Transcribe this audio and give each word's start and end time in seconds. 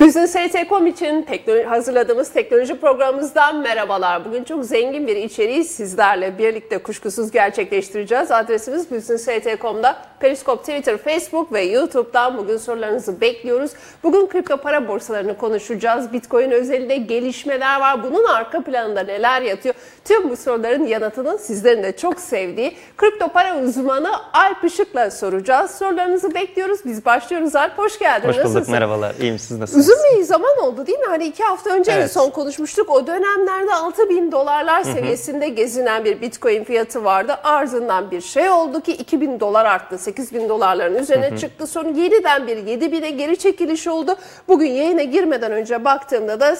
Business 0.00 0.30
ST.com 0.30 0.86
için 0.86 1.22
teknoloji, 1.22 1.64
hazırladığımız 1.64 2.32
teknoloji 2.32 2.80
programımızdan 2.80 3.56
merhabalar. 3.56 4.24
Bugün 4.24 4.44
çok 4.44 4.64
zengin 4.64 5.06
bir 5.06 5.16
içeriği 5.16 5.64
sizlerle 5.64 6.38
birlikte 6.38 6.78
kuşkusuz 6.78 7.30
gerçekleştireceğiz. 7.30 8.30
Adresimiz 8.30 8.90
Business 8.90 9.22
ST.com'da 9.22 9.96
Periscope, 10.20 10.62
Twitter, 10.62 10.96
Facebook 10.96 11.52
ve 11.52 11.62
YouTube'dan 11.62 12.38
bugün 12.38 12.56
sorularınızı 12.56 13.20
bekliyoruz. 13.20 13.70
Bugün 14.02 14.26
kripto 14.26 14.56
para 14.56 14.88
borsalarını 14.88 15.36
konuşacağız. 15.36 16.12
Bitcoin 16.12 16.50
özelinde 16.50 16.96
gelişmeler 16.96 17.80
var. 17.80 18.02
Bunun 18.02 18.24
arka 18.24 18.62
planında 18.62 19.00
neler 19.00 19.42
yatıyor? 19.42 19.74
Tüm 20.04 20.30
bu 20.30 20.36
soruların 20.36 20.86
yanıtını 20.86 21.38
sizlerin 21.38 21.82
de 21.82 21.96
çok 21.96 22.20
sevdiği 22.20 22.76
kripto 22.96 23.28
para 23.28 23.58
uzmanı 23.58 24.10
Alp 24.32 24.64
Işık'la 24.64 25.10
soracağız. 25.10 25.70
Sorularınızı 25.70 26.34
bekliyoruz. 26.34 26.80
Biz 26.84 27.04
başlıyoruz 27.04 27.56
Alp. 27.56 27.78
Hoş 27.78 27.98
geldin. 27.98 28.28
Hoş 28.28 28.36
bulduk. 28.36 28.46
Nasılsın? 28.46 28.72
Merhabalar. 28.72 29.14
İyiyim. 29.20 29.38
Siz 29.38 29.58
nasılsınız? 29.58 29.85
Uzun 29.86 30.18
bir 30.18 30.22
zaman 30.24 30.58
oldu 30.58 30.86
değil 30.86 30.98
mi? 30.98 31.06
Hani 31.08 31.24
iki 31.26 31.44
hafta 31.44 31.70
önce 31.70 31.92
en 31.92 31.96
Evet. 31.98 32.12
son 32.12 32.30
konuşmuştuk. 32.30 32.90
O 32.90 33.06
dönemlerde 33.06 33.74
6 33.74 34.08
bin 34.08 34.32
dolarlar 34.32 34.82
seviyesinde 34.82 35.48
gezinen 35.48 36.04
bir 36.04 36.20
bitcoin 36.20 36.64
fiyatı 36.64 37.04
vardı. 37.04 37.36
Ardından 37.44 38.10
bir 38.10 38.20
şey 38.20 38.50
oldu 38.50 38.80
ki 38.80 38.92
2000 38.92 39.40
dolar 39.40 39.64
arttı. 39.64 39.98
8 39.98 40.34
bin 40.34 40.48
dolarların 40.48 40.94
üzerine 40.94 41.38
çıktı. 41.38 41.66
Sonra 41.66 41.88
yeniden 41.88 42.46
bir 42.46 42.56
7 42.56 42.92
bine 42.92 43.10
geri 43.10 43.36
çekiliş 43.38 43.86
oldu. 43.86 44.16
Bugün 44.48 44.70
yayına 44.70 45.02
girmeden 45.02 45.52
önce 45.52 45.84
baktığımda 45.84 46.40
da 46.40 46.56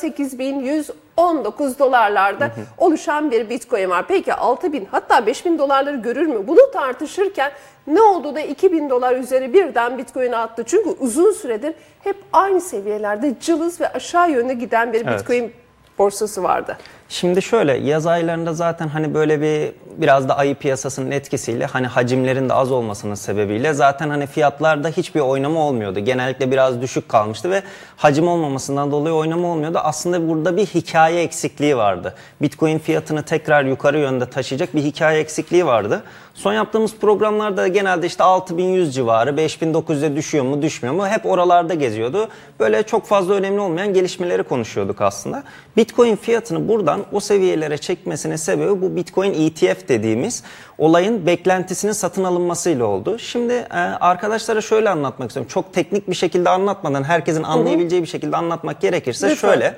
8119 1.17 1.79
dolarlarda 1.79 2.51
oluşan 2.79 3.31
bir 3.31 3.49
bitcoin 3.51 3.91
var. 3.91 4.05
Peki 4.09 4.35
6 4.35 4.73
bin 4.73 4.89
hatta 4.91 5.27
5 5.27 5.45
bin 5.45 5.59
dolarları 5.59 5.97
görür 5.97 6.27
mü? 6.27 6.47
Bunu 6.47 6.71
tartışırken 6.73 7.53
ne 7.87 8.03
oldu 8.03 8.35
da 8.35 8.41
2000 8.41 8.91
dolar 8.91 9.17
üzeri 9.17 9.53
birden 9.53 9.99
bitcoin 9.99 10.33
attı? 10.33 10.65
Çünkü 10.67 10.89
uzun 11.01 11.33
süredir 11.33 11.75
hep 12.05 12.17
aynı 12.33 12.61
seviyelerde 12.61 13.35
cılız 13.41 13.81
ve 13.81 13.93
aşağı 13.93 14.31
yönde 14.31 14.55
giden 14.55 14.93
bir 14.93 15.07
Evet. 15.07 15.19
bitcoin 15.21 15.53
borsası 15.99 16.43
vardı. 16.43 16.77
Şimdi 17.09 17.43
şöyle 17.43 17.73
yaz 17.77 18.07
aylarında 18.07 18.55
zaten 18.55 18.89
hani 18.89 19.15
böyle 19.15 19.41
bir 19.41 19.73
biraz 19.97 20.29
da 20.29 20.37
ayı 20.37 20.55
piyasasının 20.55 21.11
etkisiyle 21.11 21.67
hani 21.67 21.87
hacimlerin 21.87 22.49
de 22.49 22.53
az 22.53 22.73
olmasının 22.73 23.15
sebebiyle 23.15 23.73
zaten 23.73 24.11
hani 24.11 24.27
fiyatlarda 24.27 24.89
hiçbir 24.89 25.21
oynama 25.21 25.61
olmuyordu. 25.61 26.01
Genellikle 26.01 26.51
biraz 26.51 26.83
düşük 26.83 27.09
kalmıştı 27.09 27.51
ve 27.51 27.63
hacim 27.97 28.29
olmamasından 28.29 28.91
dolayı 28.91 29.15
oynama 29.15 29.49
olmuyordu. 29.49 29.79
Aslında 29.83 30.29
burada 30.29 30.57
bir 30.57 30.67
hikaye 30.67 31.23
eksikliği 31.23 31.77
vardı. 31.77 32.15
Bitcoin 32.43 32.79
fiyatını 32.79 33.23
tekrar 33.23 33.65
yukarı 33.65 33.99
yönde 33.99 34.31
taşıyacak 34.31 34.75
bir 34.75 34.83
hikaye 34.83 35.21
eksikliği 35.21 35.67
vardı. 35.67 36.03
Son 36.35 36.53
yaptığımız 36.53 36.97
programlarda 36.97 37.69
genelde 37.69 38.07
işte 38.07 38.25
6100 38.25 38.95
civarı, 38.95 39.31
5900'e 39.31 40.17
düşüyor 40.17 40.45
mu, 40.45 40.63
düşmüyor 40.63 40.95
mu 40.95 41.09
hep 41.09 41.27
oralarda 41.27 41.75
geziyordu. 41.75 42.29
Böyle 42.61 42.83
çok 42.83 43.07
fazla 43.07 43.35
önemli 43.35 43.61
olmayan 43.61 43.95
gelişmeleri 43.95 44.43
konuşuyorduk 44.43 45.01
aslında. 45.01 45.43
Bitcoin 45.77 46.17
fiyatını 46.17 46.69
buradan 46.69 46.96
o 47.13 47.21
seviyelere 47.21 47.79
çekmesinin 47.79 48.37
sebebi 48.37 48.83
bu 48.83 48.97
Bitcoin 48.97 49.35
ETF 49.35 49.89
dediğimiz 49.89 50.43
olayın 50.79 51.27
beklentisinin 51.27 51.93
satın 51.93 52.25
alınmasıyla 52.25 52.85
oldu. 52.85 53.19
Şimdi 53.19 53.53
e, 53.53 53.79
arkadaşlara 54.01 54.61
şöyle 54.61 54.91
anlatmak 54.91 55.31
istiyorum. 55.31 55.51
Çok 55.53 55.75
teknik 55.75 56.11
bir 56.11 56.15
şekilde 56.15 56.51
anlatmadan 56.51 57.05
herkesin 57.05 57.43
anlayabileceği 57.43 58.03
bir 58.03 58.09
şekilde 58.09 58.37
anlatmak 58.37 58.81
gerekirse 58.81 59.31
Lütfen. 59.31 59.49
şöyle. 59.51 59.75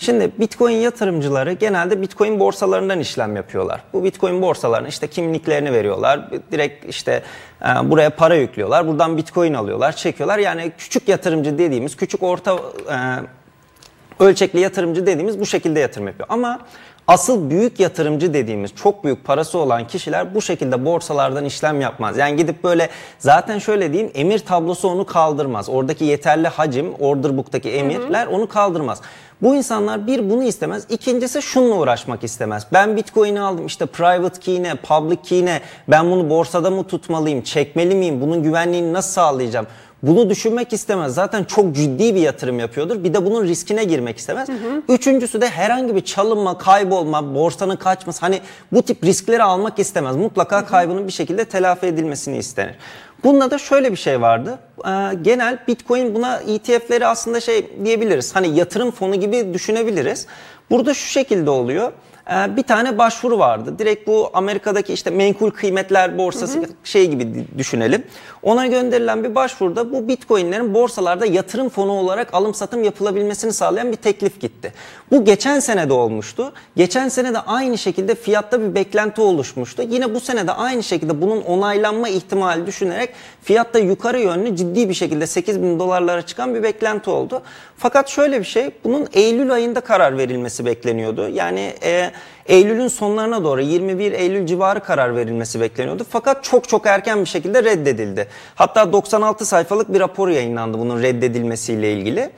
Şimdi 0.00 0.30
Bitcoin 0.38 0.76
yatırımcıları 0.76 1.52
genelde 1.52 2.02
Bitcoin 2.02 2.40
borsalarından 2.40 3.00
işlem 3.00 3.36
yapıyorlar. 3.36 3.80
Bu 3.92 4.04
Bitcoin 4.04 4.42
borsalarına 4.42 4.88
işte 4.88 5.06
kimliklerini 5.06 5.72
veriyorlar. 5.72 6.30
Direkt 6.52 6.88
işte 6.88 7.22
e, 7.62 7.90
buraya 7.90 8.10
para 8.10 8.34
yüklüyorlar. 8.34 8.86
Buradan 8.86 9.16
Bitcoin 9.16 9.54
alıyorlar, 9.54 9.96
çekiyorlar. 9.96 10.38
Yani 10.38 10.72
küçük 10.78 11.08
yatırımcı 11.08 11.58
dediğimiz, 11.58 11.96
küçük 11.96 12.22
orta 12.22 12.54
e, 12.54 12.96
ölçekli 14.20 14.60
yatırımcı 14.60 15.06
dediğimiz 15.06 15.40
bu 15.40 15.46
şekilde 15.46 15.80
yatırım 15.80 16.06
yapıyor. 16.06 16.28
Ama 16.32 16.58
asıl 17.08 17.50
büyük 17.50 17.80
yatırımcı 17.80 18.34
dediğimiz 18.34 18.74
çok 18.74 19.04
büyük 19.04 19.24
parası 19.24 19.58
olan 19.58 19.86
kişiler 19.86 20.34
bu 20.34 20.42
şekilde 20.42 20.84
borsalardan 20.84 21.44
işlem 21.44 21.80
yapmaz. 21.80 22.18
Yani 22.18 22.36
gidip 22.36 22.64
böyle 22.64 22.88
zaten 23.18 23.58
şöyle 23.58 23.92
diyeyim 23.92 24.12
emir 24.14 24.38
tablosu 24.38 24.88
onu 24.88 25.06
kaldırmaz. 25.06 25.68
Oradaki 25.68 26.04
yeterli 26.04 26.48
hacim 26.48 26.94
order 27.00 27.36
book'taki 27.36 27.70
emirler 27.70 28.26
onu 28.26 28.48
kaldırmaz. 28.48 29.00
Bu 29.42 29.56
insanlar 29.56 30.06
bir 30.06 30.30
bunu 30.30 30.42
istemez. 30.42 30.86
İkincisi 30.88 31.42
şununla 31.42 31.74
uğraşmak 31.74 32.24
istemez. 32.24 32.66
Ben 32.72 32.96
Bitcoin'i 32.96 33.40
aldım 33.40 33.66
işte 33.66 33.86
private 33.86 34.40
key 34.40 34.62
ne, 34.62 34.74
public 34.74 35.22
key 35.22 35.44
ne, 35.44 35.60
ben 35.88 36.10
bunu 36.10 36.30
borsada 36.30 36.70
mı 36.70 36.84
tutmalıyım, 36.84 37.42
çekmeli 37.42 37.94
miyim, 37.94 38.20
bunun 38.20 38.42
güvenliğini 38.42 38.92
nasıl 38.92 39.12
sağlayacağım? 39.12 39.66
Bunu 40.02 40.30
düşünmek 40.30 40.72
istemez. 40.72 41.14
Zaten 41.14 41.44
çok 41.44 41.74
ciddi 41.74 42.14
bir 42.14 42.20
yatırım 42.20 42.58
yapıyordur. 42.58 43.04
Bir 43.04 43.14
de 43.14 43.24
bunun 43.24 43.44
riskine 43.44 43.84
girmek 43.84 44.18
istemez. 44.18 44.48
Üçüncüsü 44.88 45.40
de 45.40 45.48
herhangi 45.48 45.94
bir 45.94 46.00
çalınma, 46.00 46.58
kaybolma, 46.58 47.34
borsanın 47.34 47.76
kaçması 47.76 48.20
hani 48.20 48.40
bu 48.72 48.82
tip 48.82 49.04
riskleri 49.04 49.42
almak 49.42 49.78
istemez. 49.78 50.16
Mutlaka 50.16 50.66
kaybının 50.66 51.06
bir 51.06 51.12
şekilde 51.12 51.44
telafi 51.44 51.86
edilmesini 51.86 52.38
istenir. 52.38 52.74
Bunda 53.24 53.50
da 53.50 53.58
şöyle 53.58 53.92
bir 53.92 53.96
şey 53.96 54.20
vardı. 54.20 54.58
Ee, 54.78 54.88
genel 55.22 55.58
Bitcoin 55.68 56.14
buna 56.14 56.36
ETF'leri 56.36 57.06
aslında 57.06 57.40
şey 57.40 57.70
diyebiliriz. 57.84 58.36
Hani 58.36 58.58
yatırım 58.58 58.90
fonu 58.90 59.14
gibi 59.14 59.54
düşünebiliriz. 59.54 60.26
Burada 60.70 60.94
şu 60.94 61.06
şekilde 61.08 61.50
oluyor. 61.50 61.92
Ee, 62.30 62.56
bir 62.56 62.62
tane 62.62 62.98
başvuru 62.98 63.38
vardı. 63.38 63.78
Direkt 63.78 64.06
bu 64.06 64.30
Amerika'daki 64.32 64.92
işte 64.92 65.10
menkul 65.10 65.50
kıymetler 65.50 66.18
borsası 66.18 66.62
şey 66.84 67.10
gibi 67.10 67.44
düşünelim. 67.58 68.04
Ona 68.42 68.66
gönderilen 68.66 69.24
bir 69.24 69.34
başvuruda 69.34 69.92
bu 69.92 70.08
Bitcoin'lerin 70.08 70.74
borsalarda 70.74 71.26
yatırım 71.26 71.68
fonu 71.68 71.92
olarak 71.92 72.34
alım 72.34 72.54
satım 72.54 72.84
yapılabilmesini 72.84 73.52
sağlayan 73.52 73.92
bir 73.92 73.96
teklif 73.96 74.40
gitti. 74.40 74.72
Bu 75.10 75.24
geçen 75.24 75.60
sene 75.60 75.88
de 75.88 75.92
olmuştu. 75.92 76.52
Geçen 76.76 77.08
sene 77.08 77.34
de 77.34 77.38
aynı 77.38 77.78
şekilde 77.78 78.14
fiyatta 78.14 78.60
bir 78.60 78.74
beklenti 78.74 79.20
oluşmuştu. 79.20 79.82
Yine 79.88 80.14
bu 80.14 80.20
sene 80.20 80.46
de 80.46 80.52
aynı 80.52 80.82
şekilde 80.82 81.20
bunun 81.20 81.40
onaylanma 81.40 82.08
ihtimali 82.08 82.66
düşünerek 82.66 83.10
fiyatta 83.42 83.78
yukarı 83.78 84.20
yönlü 84.20 84.56
ciddi 84.56 84.88
bir 84.88 84.94
şekilde 84.94 85.26
8 85.26 85.62
bin 85.62 85.78
dolarlara 85.78 86.22
çıkan 86.22 86.54
bir 86.54 86.62
beklenti 86.62 87.10
oldu. 87.10 87.42
Fakat 87.76 88.08
şöyle 88.08 88.38
bir 88.38 88.44
şey 88.44 88.70
bunun 88.84 89.08
Eylül 89.12 89.52
ayında 89.52 89.80
karar 89.80 90.18
verilmesi 90.18 90.66
bekleniyordu. 90.66 91.28
Yani 91.28 91.74
e, 91.82 92.10
Eylül'ün 92.46 92.88
sonlarına 92.88 93.44
doğru 93.44 93.60
21 93.60 94.12
Eylül 94.12 94.46
civarı 94.46 94.80
karar 94.80 95.16
verilmesi 95.16 95.60
bekleniyordu. 95.60 96.06
Fakat 96.10 96.44
çok 96.44 96.68
çok 96.68 96.86
erken 96.86 97.20
bir 97.20 97.26
şekilde 97.26 97.64
reddedildi. 97.64 98.28
Hatta 98.54 98.92
96 98.92 99.46
sayfalık 99.46 99.92
bir 99.92 100.00
rapor 100.00 100.28
yayınlandı 100.28 100.78
bunun 100.78 101.02
reddedilmesiyle 101.02 101.92
ilgili. 101.92 102.30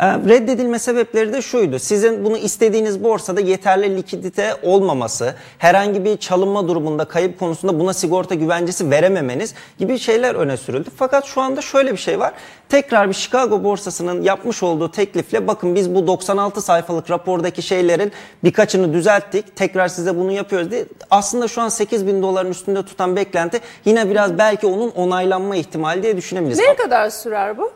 Ee, 0.00 0.06
Reddedilme 0.06 0.78
sebepleri 0.78 1.32
de 1.32 1.42
şuydu. 1.42 1.78
Sizin 1.78 2.24
bunu 2.24 2.36
istediğiniz 2.36 3.04
borsada 3.04 3.40
yeterli 3.40 3.96
likidite 3.96 4.54
olmaması, 4.62 5.34
herhangi 5.58 6.04
bir 6.04 6.16
çalınma 6.16 6.68
durumunda 6.68 7.04
kayıp 7.04 7.38
konusunda 7.38 7.80
buna 7.80 7.92
sigorta 7.92 8.34
güvencesi 8.34 8.90
verememeniz 8.90 9.54
gibi 9.78 9.98
şeyler 9.98 10.34
öne 10.34 10.56
sürüldü. 10.56 10.90
Fakat 10.96 11.24
şu 11.24 11.40
anda 11.40 11.60
şöyle 11.60 11.92
bir 11.92 11.96
şey 11.96 12.18
var. 12.20 12.32
Tekrar 12.68 13.08
bir 13.08 13.14
Chicago 13.14 13.64
borsasının 13.64 14.22
yapmış 14.22 14.62
olduğu 14.62 14.90
teklifle 14.90 15.46
bakın 15.46 15.74
biz 15.74 15.94
bu 15.94 16.06
96 16.06 16.62
sayfalık 16.62 17.10
rapordaki 17.10 17.62
şeylerin 17.62 18.12
birkaçını 18.44 18.92
düzelttik. 18.92 19.56
Tekrar 19.56 19.88
size 19.88 20.16
bunu 20.16 20.32
yapıyoruz 20.32 20.70
diye. 20.70 20.84
Aslında 21.10 21.48
şu 21.48 21.62
an 21.62 21.68
8 21.68 22.06
bin 22.06 22.22
doların 22.22 22.50
üstünde 22.50 22.82
tutan 22.82 23.16
beklenti 23.16 23.60
yine 23.84 24.10
biraz 24.10 24.38
belki 24.38 24.66
onun 24.66 24.90
onaylanma 24.90 25.56
ihtimali 25.56 26.02
diye 26.02 26.16
düşünebiliriz. 26.16 26.58
Ne 26.58 26.74
kadar 26.76 27.10
sürer 27.10 27.58
bu? 27.58 27.72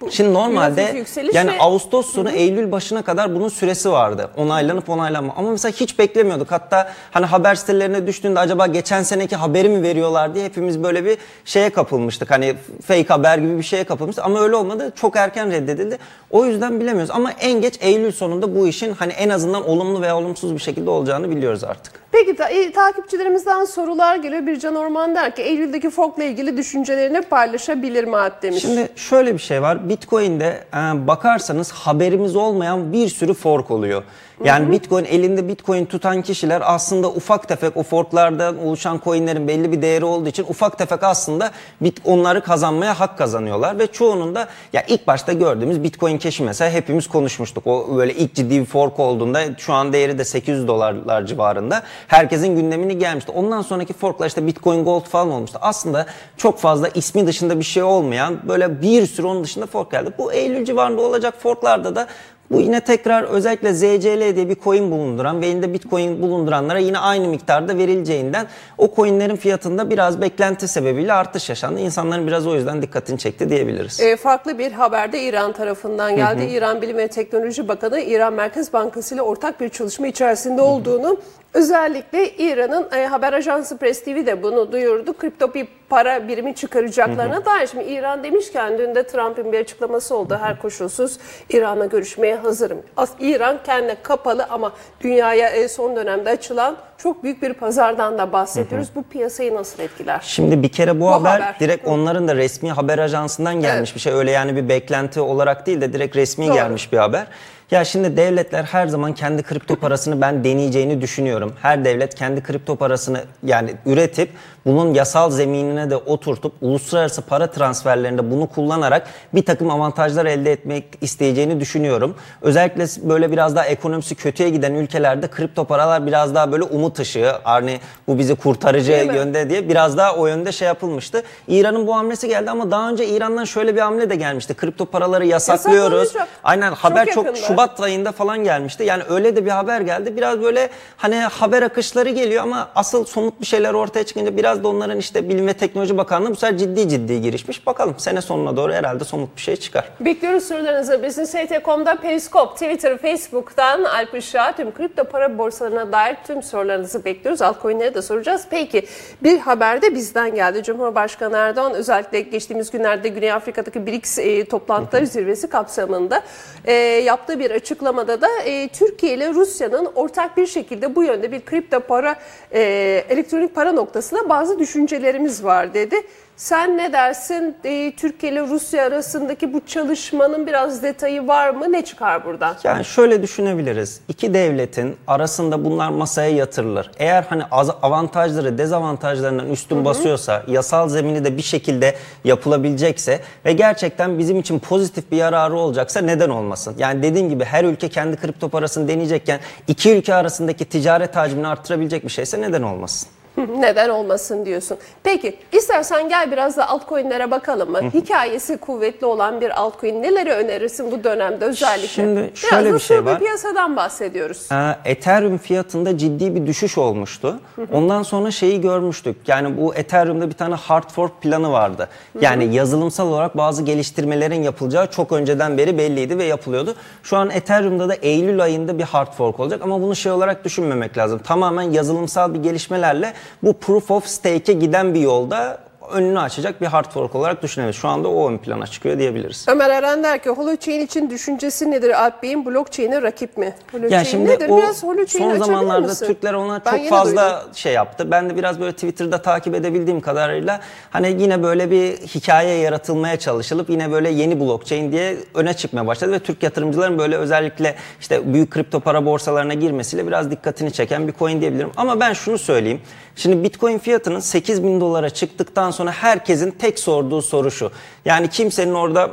Bu 0.00 0.10
Şimdi 0.10 0.34
normalde 0.34 1.04
yani 1.32 1.50
ve- 1.50 1.58
Ağustos 1.58 2.12
sonu 2.12 2.30
Eylül 2.30 2.72
başına 2.72 3.02
kadar 3.02 3.34
bunun 3.34 3.48
süresi 3.48 3.92
vardı. 3.92 4.30
Onaylanıp 4.36 4.88
onaylanma. 4.88 5.34
Ama 5.36 5.50
mesela 5.50 5.72
hiç 5.72 5.98
beklemiyorduk. 5.98 6.50
Hatta 6.52 6.92
hani 7.10 7.26
haber 7.26 7.54
sitelerine 7.54 8.06
düştüğünde 8.06 8.40
acaba 8.40 8.66
geçen 8.66 9.02
seneki 9.02 9.36
haberi 9.36 9.68
mi 9.68 9.82
veriyorlar 9.82 10.34
diye 10.34 10.44
hepimiz 10.44 10.82
böyle 10.82 11.04
bir 11.04 11.18
şeye 11.44 11.70
kapılmıştık. 11.70 12.30
Hani 12.30 12.54
fake 12.86 13.08
haber 13.08 13.38
gibi 13.38 13.58
bir 13.58 13.62
şeye 13.62 13.84
kapılmıştık. 13.84 14.24
Ama 14.24 14.40
öyle 14.40 14.56
olmadı. 14.56 14.92
Çok 14.96 15.16
erken 15.16 15.50
reddedildi. 15.50 15.98
O 16.30 16.44
yüzden 16.46 16.80
bilemiyoruz. 16.80 17.10
Ama 17.10 17.32
en 17.32 17.60
geç 17.60 17.74
Eylül 17.80 18.12
sonunda 18.12 18.54
bu 18.56 18.68
işin 18.68 18.92
hani 18.92 19.12
en 19.12 19.28
azından 19.28 19.68
olumlu 19.68 20.02
veya 20.02 20.16
olumsuz 20.16 20.54
bir 20.54 20.58
şekilde 20.60 20.90
olacağını 20.90 21.30
biliyoruz 21.30 21.64
artık. 21.64 21.92
Peki 22.18 22.36
ta- 22.36 22.48
e, 22.48 22.72
takipçilerimizden 22.72 23.64
sorular 23.64 24.16
geliyor. 24.16 24.46
Bircan 24.46 24.74
Orman 24.74 25.14
der 25.14 25.36
ki 25.36 25.42
Eylül'deki 25.42 25.90
forkla 25.90 26.24
ilgili 26.24 26.56
düşüncelerini 26.56 27.20
paylaşabilir 27.22 28.04
mi 28.04 28.16
Alp 28.16 28.42
demiş. 28.42 28.62
Şimdi 28.62 28.88
şöyle 28.96 29.34
bir 29.34 29.38
şey 29.38 29.62
var. 29.62 29.88
Bitcoin'de 29.88 30.64
e, 30.74 31.06
bakarsanız 31.06 31.72
haberimiz 31.72 32.36
olmayan 32.36 32.92
bir 32.92 33.08
sürü 33.08 33.34
fork 33.34 33.70
oluyor. 33.70 34.02
Yani 34.44 34.70
Bitcoin 34.70 35.04
elinde 35.04 35.48
Bitcoin 35.48 35.84
tutan 35.84 36.22
kişiler 36.22 36.62
aslında 36.64 37.08
ufak 37.08 37.48
tefek 37.48 37.76
o 37.76 37.82
forklardan 37.82 38.58
oluşan 38.58 39.00
coinlerin 39.04 39.48
belli 39.48 39.72
bir 39.72 39.82
değeri 39.82 40.04
olduğu 40.04 40.28
için 40.28 40.44
ufak 40.48 40.78
tefek 40.78 41.02
aslında 41.02 41.50
bit 41.80 42.00
onları 42.04 42.44
kazanmaya 42.44 43.00
hak 43.00 43.18
kazanıyorlar 43.18 43.78
ve 43.78 43.86
çoğunun 43.86 44.34
da 44.34 44.48
ya 44.72 44.84
ilk 44.88 45.06
başta 45.06 45.32
gördüğümüz 45.32 45.82
Bitcoin 45.82 46.18
Cash'i 46.18 46.42
mesela 46.42 46.70
hepimiz 46.70 47.08
konuşmuştuk. 47.08 47.66
O 47.66 47.96
böyle 47.96 48.14
ilk 48.14 48.34
ciddi 48.34 48.60
bir 48.60 48.64
fork 48.64 49.00
olduğunda 49.00 49.40
şu 49.58 49.72
an 49.72 49.92
değeri 49.92 50.18
de 50.18 50.24
800 50.24 50.68
dolarlar 50.68 51.26
civarında. 51.26 51.82
Herkesin 52.08 52.56
gündemini 52.56 52.98
gelmişti. 52.98 53.32
Ondan 53.32 53.62
sonraki 53.62 53.92
forklar 53.92 54.26
işte 54.26 54.46
Bitcoin 54.46 54.84
Gold 54.84 55.04
falan 55.04 55.30
olmuştu. 55.30 55.58
Aslında 55.62 56.06
çok 56.36 56.58
fazla 56.58 56.88
ismi 56.88 57.26
dışında 57.26 57.58
bir 57.58 57.64
şey 57.64 57.82
olmayan 57.82 58.48
böyle 58.48 58.82
bir 58.82 59.06
sürü 59.06 59.26
onun 59.26 59.44
dışında 59.44 59.66
fork 59.66 59.90
geldi. 59.90 60.10
Bu 60.18 60.32
Eylül 60.32 60.64
civarında 60.64 61.02
olacak 61.02 61.34
forklarda 61.42 61.96
da 61.96 62.06
bu 62.50 62.60
yine 62.60 62.80
tekrar 62.80 63.22
özellikle 63.22 63.72
ZCL 63.72 64.36
diye 64.36 64.48
bir 64.48 64.56
coin 64.64 64.90
bulunduran 64.90 65.40
ve 65.40 65.46
elinde 65.46 65.72
Bitcoin 65.72 66.22
bulunduranlara 66.22 66.78
yine 66.78 66.98
aynı 66.98 67.28
miktarda 67.28 67.78
verileceğinden 67.78 68.46
o 68.78 68.94
coinlerin 68.96 69.36
fiyatında 69.36 69.90
biraz 69.90 70.20
beklenti 70.20 70.68
sebebiyle 70.68 71.12
artış 71.12 71.48
yaşandı. 71.48 71.80
İnsanların 71.80 72.26
biraz 72.26 72.46
o 72.46 72.54
yüzden 72.54 72.82
dikkatini 72.82 73.18
çekti 73.18 73.50
diyebiliriz. 73.50 74.00
E, 74.00 74.16
farklı 74.16 74.58
bir 74.58 74.72
haberde 74.72 75.22
İran 75.22 75.52
tarafından 75.52 76.16
geldi. 76.16 76.44
İran 76.44 76.82
Bilim 76.82 76.96
ve 76.96 77.08
Teknoloji 77.08 77.68
Bakanı 77.68 78.00
İran 78.00 78.32
Merkez 78.32 78.72
Bankası 78.72 79.14
ile 79.14 79.22
ortak 79.22 79.60
bir 79.60 79.68
çalışma 79.68 80.06
içerisinde 80.06 80.62
olduğunu 80.62 81.18
Özellikle 81.56 82.30
İran'ın 82.30 82.88
e, 82.92 83.06
haber 83.06 83.32
ajansı 83.32 83.76
Press 83.76 84.04
TV 84.04 84.26
de 84.26 84.42
bunu 84.42 84.72
duyurdu. 84.72 85.12
Kripto 85.12 85.54
bir 85.54 85.68
para 85.88 86.28
birimi 86.28 86.54
çıkaracaklarına 86.54 87.44
dair. 87.44 87.66
Şimdi 87.66 87.84
İran 87.84 88.24
demişken 88.24 88.78
dün 88.78 88.94
de 88.94 89.06
Trump'ın 89.06 89.52
bir 89.52 89.60
açıklaması 89.60 90.16
oldu. 90.16 90.38
Her 90.42 90.58
koşulsuz 90.58 91.18
İran'la 91.50 91.86
görüşmeye 91.86 92.36
hazırım. 92.36 92.78
As 92.96 93.10
İran 93.20 93.58
kendine 93.66 93.96
kapalı 94.02 94.46
ama 94.50 94.72
dünyaya 95.00 95.48
e, 95.48 95.68
son 95.68 95.96
dönemde 95.96 96.30
açılan 96.30 96.76
çok 96.98 97.22
büyük 97.24 97.42
bir 97.42 97.52
pazardan 97.52 98.18
da 98.18 98.32
bahsediyoruz. 98.32 98.88
Bu 98.94 99.02
piyasayı 99.02 99.54
nasıl 99.54 99.82
etkiler? 99.82 100.20
Şimdi 100.24 100.62
bir 100.62 100.68
kere 100.68 100.96
bu, 100.96 101.00
Bu 101.00 101.12
haber, 101.12 101.30
haber. 101.40 101.60
direkt 101.60 101.88
onların 101.88 102.28
da 102.28 102.36
resmi 102.36 102.70
haber 102.70 102.98
ajansından 102.98 103.54
gelmiş 103.60 103.90
Evet. 103.90 103.94
bir 103.94 104.00
şey. 104.00 104.12
Öyle 104.12 104.30
yani 104.30 104.56
bir 104.56 104.68
beklenti 104.68 105.20
olarak 105.20 105.66
değil 105.66 105.80
de 105.80 105.92
direkt 105.92 106.16
resmi 106.16 106.46
Doğru. 106.46 106.54
gelmiş 106.54 106.92
bir 106.92 106.98
haber. 106.98 107.26
Ya 107.70 107.84
şimdi 107.84 108.16
devletler 108.16 108.64
her 108.64 108.86
zaman 108.86 109.14
kendi 109.14 109.42
kripto 109.42 109.76
parasını 109.76 110.20
ben 110.20 110.44
deneyeceğini 110.44 111.00
düşünüyorum. 111.00 111.54
Her 111.62 111.84
devlet 111.84 112.14
kendi 112.14 112.42
kripto 112.42 112.76
parasını 112.76 113.20
yani 113.42 113.70
üretip 113.86 114.30
bunun 114.66 114.94
yasal 114.94 115.30
zeminine 115.30 115.90
de 115.90 115.96
oturtup 115.96 116.52
uluslararası 116.60 117.22
para 117.22 117.50
transferlerinde 117.50 118.30
bunu 118.30 118.46
kullanarak 118.46 119.06
bir 119.34 119.44
takım 119.44 119.70
avantajlar 119.70 120.26
elde 120.26 120.52
etmek 120.52 120.84
isteyeceğini 121.00 121.60
düşünüyorum. 121.60 122.14
Özellikle 122.42 122.86
böyle 123.08 123.32
biraz 123.32 123.56
daha 123.56 123.66
ekonomisi 123.66 124.14
kötüye 124.14 124.50
giden 124.50 124.74
ülkelerde 124.74 125.28
kripto 125.28 125.64
paralar 125.64 126.06
biraz 126.06 126.34
daha 126.34 126.52
böyle 126.52 126.64
umut 126.64 126.98
ışığı. 126.98 127.32
Hani 127.44 127.80
bu 128.08 128.18
bizi 128.18 128.34
kurtarıcı 128.34 128.92
yönde 128.92 129.50
diye 129.50 129.68
biraz 129.68 129.96
daha 129.96 130.16
o 130.16 130.26
yönde 130.26 130.52
şey 130.52 130.68
yapılmıştı. 130.68 131.22
İran'ın 131.48 131.86
bu 131.86 131.96
hamlesi 131.96 132.28
geldi 132.28 132.50
ama 132.50 132.70
daha 132.70 132.90
önce 132.90 133.06
İran'dan 133.06 133.44
şöyle 133.44 133.74
bir 133.74 133.80
hamle 133.80 134.10
de 134.10 134.16
gelmişti. 134.16 134.54
Kripto 134.54 134.86
paraları 134.86 135.26
yasaklıyoruz. 135.26 136.12
Aynen 136.44 136.72
haber 136.72 137.06
çok, 137.06 137.26
yakında. 137.26 137.46
Şubat 137.46 137.80
ayında 137.80 138.12
falan 138.12 138.44
gelmişti. 138.44 138.84
Yani 138.84 139.02
öyle 139.08 139.36
de 139.36 139.44
bir 139.44 139.50
haber 139.50 139.80
geldi. 139.80 140.16
Biraz 140.16 140.42
böyle 140.42 140.68
hani 140.96 141.16
haber 141.16 141.62
akışları 141.62 142.10
geliyor 142.10 142.42
ama 142.42 142.68
asıl 142.74 143.04
somut 143.04 143.40
bir 143.40 143.46
şeyler 143.46 143.74
ortaya 143.74 144.04
çıkınca 144.04 144.36
biraz 144.36 144.55
da 144.64 144.68
onların 144.68 144.98
işte 144.98 145.28
Bilim 145.28 145.46
ve 145.46 145.52
Teknoloji 145.52 145.96
Bakanlığı 145.96 146.30
bu 146.30 146.36
sefer 146.36 146.58
ciddi 146.58 146.88
ciddi 146.88 147.20
girişmiş. 147.20 147.66
Bakalım 147.66 147.94
sene 147.98 148.20
sonuna 148.20 148.56
doğru 148.56 148.72
herhalde 148.72 149.04
somut 149.04 149.36
bir 149.36 149.40
şey 149.40 149.56
çıkar. 149.56 149.88
Bekliyoruz 150.00 150.44
sorularınızı. 150.44 151.02
Business.com'da 151.02 151.96
Periscope, 151.96 152.54
Twitter, 152.54 152.98
Facebook'tan 152.98 153.84
Alp 153.84 154.14
Işık'a 154.14 154.52
tüm 154.56 154.74
kripto 154.74 155.04
para 155.04 155.38
borsalarına 155.38 155.92
dair 155.92 156.16
tüm 156.26 156.42
sorularınızı 156.42 157.04
bekliyoruz. 157.04 157.42
Altcoin'leri 157.42 157.94
de 157.94 158.02
soracağız. 158.02 158.46
Peki 158.50 158.86
bir 159.22 159.38
haber 159.38 159.82
de 159.82 159.94
bizden 159.94 160.34
geldi. 160.34 160.62
Cumhurbaşkanı 160.62 161.36
Erdoğan 161.36 161.74
özellikle 161.74 162.20
geçtiğimiz 162.20 162.70
günlerde 162.70 163.08
Güney 163.08 163.32
Afrika'daki 163.32 163.86
BRICS 163.86 164.18
e, 164.18 164.44
toplantıları 164.44 165.06
zirvesi 165.06 165.48
kapsamında 165.48 166.22
e, 166.64 166.72
yaptığı 166.72 167.38
bir 167.38 167.50
açıklamada 167.50 168.20
da 168.20 168.28
e, 168.44 168.68
Türkiye 168.68 169.14
ile 169.14 169.34
Rusya'nın 169.34 169.88
ortak 169.94 170.36
bir 170.36 170.46
şekilde 170.46 170.94
bu 170.96 171.02
yönde 171.02 171.32
bir 171.32 171.40
kripto 171.40 171.80
para, 171.80 172.16
e, 172.52 172.60
elektronik 173.08 173.54
para 173.54 173.72
noktasında 173.72 174.28
bazı 174.28 174.45
düşüncelerimiz 174.58 175.44
var 175.44 175.74
dedi. 175.74 175.96
Sen 176.36 176.76
ne 176.78 176.92
dersin? 176.92 177.56
E, 177.64 177.92
Türkiye 177.96 178.32
ile 178.32 178.40
Rusya 178.40 178.84
arasındaki 178.84 179.52
bu 179.52 179.60
çalışmanın 179.66 180.46
biraz 180.46 180.82
detayı 180.82 181.26
var 181.26 181.50
mı? 181.50 181.72
Ne 181.72 181.84
çıkar 181.84 182.24
buradan? 182.24 182.56
Yani 182.64 182.84
şöyle 182.84 183.22
düşünebiliriz. 183.22 184.00
İki 184.08 184.34
devletin 184.34 184.96
arasında 185.06 185.64
bunlar 185.64 185.88
masaya 185.90 186.30
yatırılır. 186.30 186.90
Eğer 186.98 187.22
hani 187.28 187.44
avantajları 187.82 188.58
dezavantajlarından 188.58 189.50
üstün 189.50 189.84
basıyorsa, 189.84 190.42
yasal 190.46 190.88
zemini 190.88 191.24
de 191.24 191.36
bir 191.36 191.42
şekilde 191.42 191.94
yapılabilecekse 192.24 193.20
ve 193.44 193.52
gerçekten 193.52 194.18
bizim 194.18 194.40
için 194.40 194.58
pozitif 194.58 195.10
bir 195.10 195.16
yararı 195.16 195.54
olacaksa 195.54 196.00
neden 196.00 196.30
olmasın? 196.30 196.74
Yani 196.78 197.02
dediğim 197.02 197.28
gibi 197.28 197.44
her 197.44 197.64
ülke 197.64 197.88
kendi 197.88 198.16
kripto 198.16 198.48
parasını 198.48 198.88
deneyecekken 198.88 199.40
iki 199.68 199.92
ülke 199.92 200.14
arasındaki 200.14 200.64
ticaret 200.64 201.16
hacmini 201.16 201.48
arttırabilecek 201.48 202.04
bir 202.04 202.10
şeyse 202.10 202.40
neden 202.40 202.62
olmasın? 202.62 203.08
Neden 203.58 203.88
olmasın 203.88 204.46
diyorsun. 204.46 204.78
Peki 205.02 205.36
istersen 205.52 206.08
gel 206.08 206.32
biraz 206.32 206.56
da 206.56 206.68
altcoin'lere 206.68 207.30
bakalım 207.30 207.70
mı? 207.70 207.80
Hikayesi 207.94 208.56
kuvvetli 208.56 209.06
olan 209.06 209.40
bir 209.40 209.60
altcoin 209.60 210.02
neleri 210.02 210.30
önerirsin 210.30 210.92
bu 210.92 211.04
dönemde 211.04 211.44
özellikle? 211.44 211.88
Şimdi 211.88 212.20
biraz 212.20 212.36
şöyle 212.50 212.70
da 212.70 212.74
bir 212.74 212.78
şey 212.80 213.04
var. 213.04 213.18
piyasadan 213.18 213.76
bahsediyoruz. 213.76 214.48
Ee, 214.52 214.76
Ethereum 214.84 215.38
fiyatında 215.38 215.98
ciddi 215.98 216.34
bir 216.34 216.46
düşüş 216.46 216.78
olmuştu. 216.78 217.40
Ondan 217.72 218.02
sonra 218.02 218.30
şeyi 218.30 218.60
görmüştük. 218.60 219.16
Yani 219.26 219.56
bu 219.56 219.74
Ethereum'da 219.74 220.28
bir 220.28 220.34
tane 220.34 220.54
hard 220.54 220.90
fork 220.90 221.22
planı 221.22 221.52
vardı. 221.52 221.88
Yani 222.20 222.54
yazılımsal 222.54 223.08
olarak 223.08 223.36
bazı 223.36 223.62
geliştirmelerin 223.62 224.42
yapılacağı 224.42 224.90
çok 224.90 225.12
önceden 225.12 225.58
beri 225.58 225.78
belliydi 225.78 226.18
ve 226.18 226.24
yapılıyordu. 226.24 226.74
Şu 227.02 227.16
an 227.16 227.30
Ethereum'da 227.30 227.88
da 227.88 227.94
Eylül 227.94 228.42
ayında 228.42 228.78
bir 228.78 228.84
hard 228.84 229.12
fork 229.12 229.40
olacak 229.40 229.60
ama 229.62 229.82
bunu 229.82 229.96
şey 229.96 230.12
olarak 230.12 230.44
düşünmemek 230.44 230.98
lazım. 230.98 231.18
Tamamen 231.18 231.62
yazılımsal 231.62 232.34
bir 232.34 232.38
gelişmelerle 232.42 233.12
bu 233.42 233.52
proof 233.52 233.90
of 233.90 234.06
stake'e 234.06 234.54
giden 234.54 234.94
bir 234.94 235.00
yolda 235.00 235.58
önünü 235.92 236.18
açacak 236.20 236.60
bir 236.60 236.66
hard 236.66 236.90
fork 236.92 237.14
olarak 237.14 237.42
düşünebiliriz. 237.42 237.80
Şu 237.80 237.88
anda 237.88 238.08
o 238.08 238.30
ön 238.30 238.38
plana 238.38 238.66
çıkıyor 238.66 238.98
diyebiliriz. 238.98 239.46
Ömer 239.48 239.70
Eren 239.70 240.02
der 240.04 240.22
ki 240.22 240.30
Holochain 240.30 240.80
için 240.80 241.10
düşüncesi 241.10 241.70
nedir 241.70 242.04
Alp 242.04 242.22
Bey'in? 242.22 242.46
Blockchain'e 242.46 243.02
rakip 243.02 243.36
mi? 243.36 243.54
Holochain 243.72 243.92
Ya 243.92 244.04
şimdi 244.04 244.30
nedir? 244.30 244.48
o 244.48 244.58
Biraz 244.58 244.82
Holochain'i 244.82 245.38
son 245.38 245.44
zamanlarda 245.44 245.86
misin? 245.86 246.06
Türkler 246.06 246.32
ona 246.34 246.60
Ben 246.66 246.78
çok 246.78 246.88
fazla 246.88 247.40
duydum. 247.42 247.54
şey 247.54 247.72
yaptı. 247.72 248.10
Ben 248.10 248.30
de 248.30 248.36
biraz 248.36 248.60
böyle 248.60 248.72
Twitter'da 248.72 249.22
takip 249.22 249.54
edebildiğim 249.54 250.00
kadarıyla 250.00 250.60
hani 250.90 251.22
yine 251.22 251.42
böyle 251.42 251.70
bir 251.70 251.92
hikaye 251.96 252.58
yaratılmaya 252.58 253.18
çalışılıp 253.18 253.70
yine 253.70 253.92
böyle 253.92 254.10
yeni 254.10 254.40
blockchain 254.40 254.92
diye 254.92 255.16
öne 255.34 255.54
çıkmaya 255.54 255.86
başladı 255.86 256.12
ve 256.12 256.18
Türk 256.18 256.42
yatırımcıların 256.42 256.98
böyle 256.98 257.16
özellikle 257.16 257.74
işte 258.00 258.34
büyük 258.34 258.50
kripto 258.50 258.80
para 258.80 259.06
borsalarına 259.06 259.54
girmesiyle 259.54 260.06
biraz 260.06 260.30
dikkatini 260.30 260.72
çeken 260.72 261.08
bir 261.08 261.12
coin 261.12 261.40
diyebilirim. 261.40 261.70
Ama 261.76 262.00
ben 262.00 262.12
şunu 262.12 262.38
söyleyeyim. 262.38 262.80
Şimdi 263.16 263.44
Bitcoin 263.44 263.78
fiyatının 263.78 264.20
8 264.20 264.62
bin 264.62 264.80
dolara 264.80 265.10
çıktıktan 265.10 265.70
sonra 265.70 265.92
herkesin 265.92 266.50
tek 266.50 266.78
sorduğu 266.78 267.22
soru 267.22 267.50
şu. 267.50 267.70
Yani 268.04 268.30
kimsenin 268.30 268.74
orada 268.74 269.10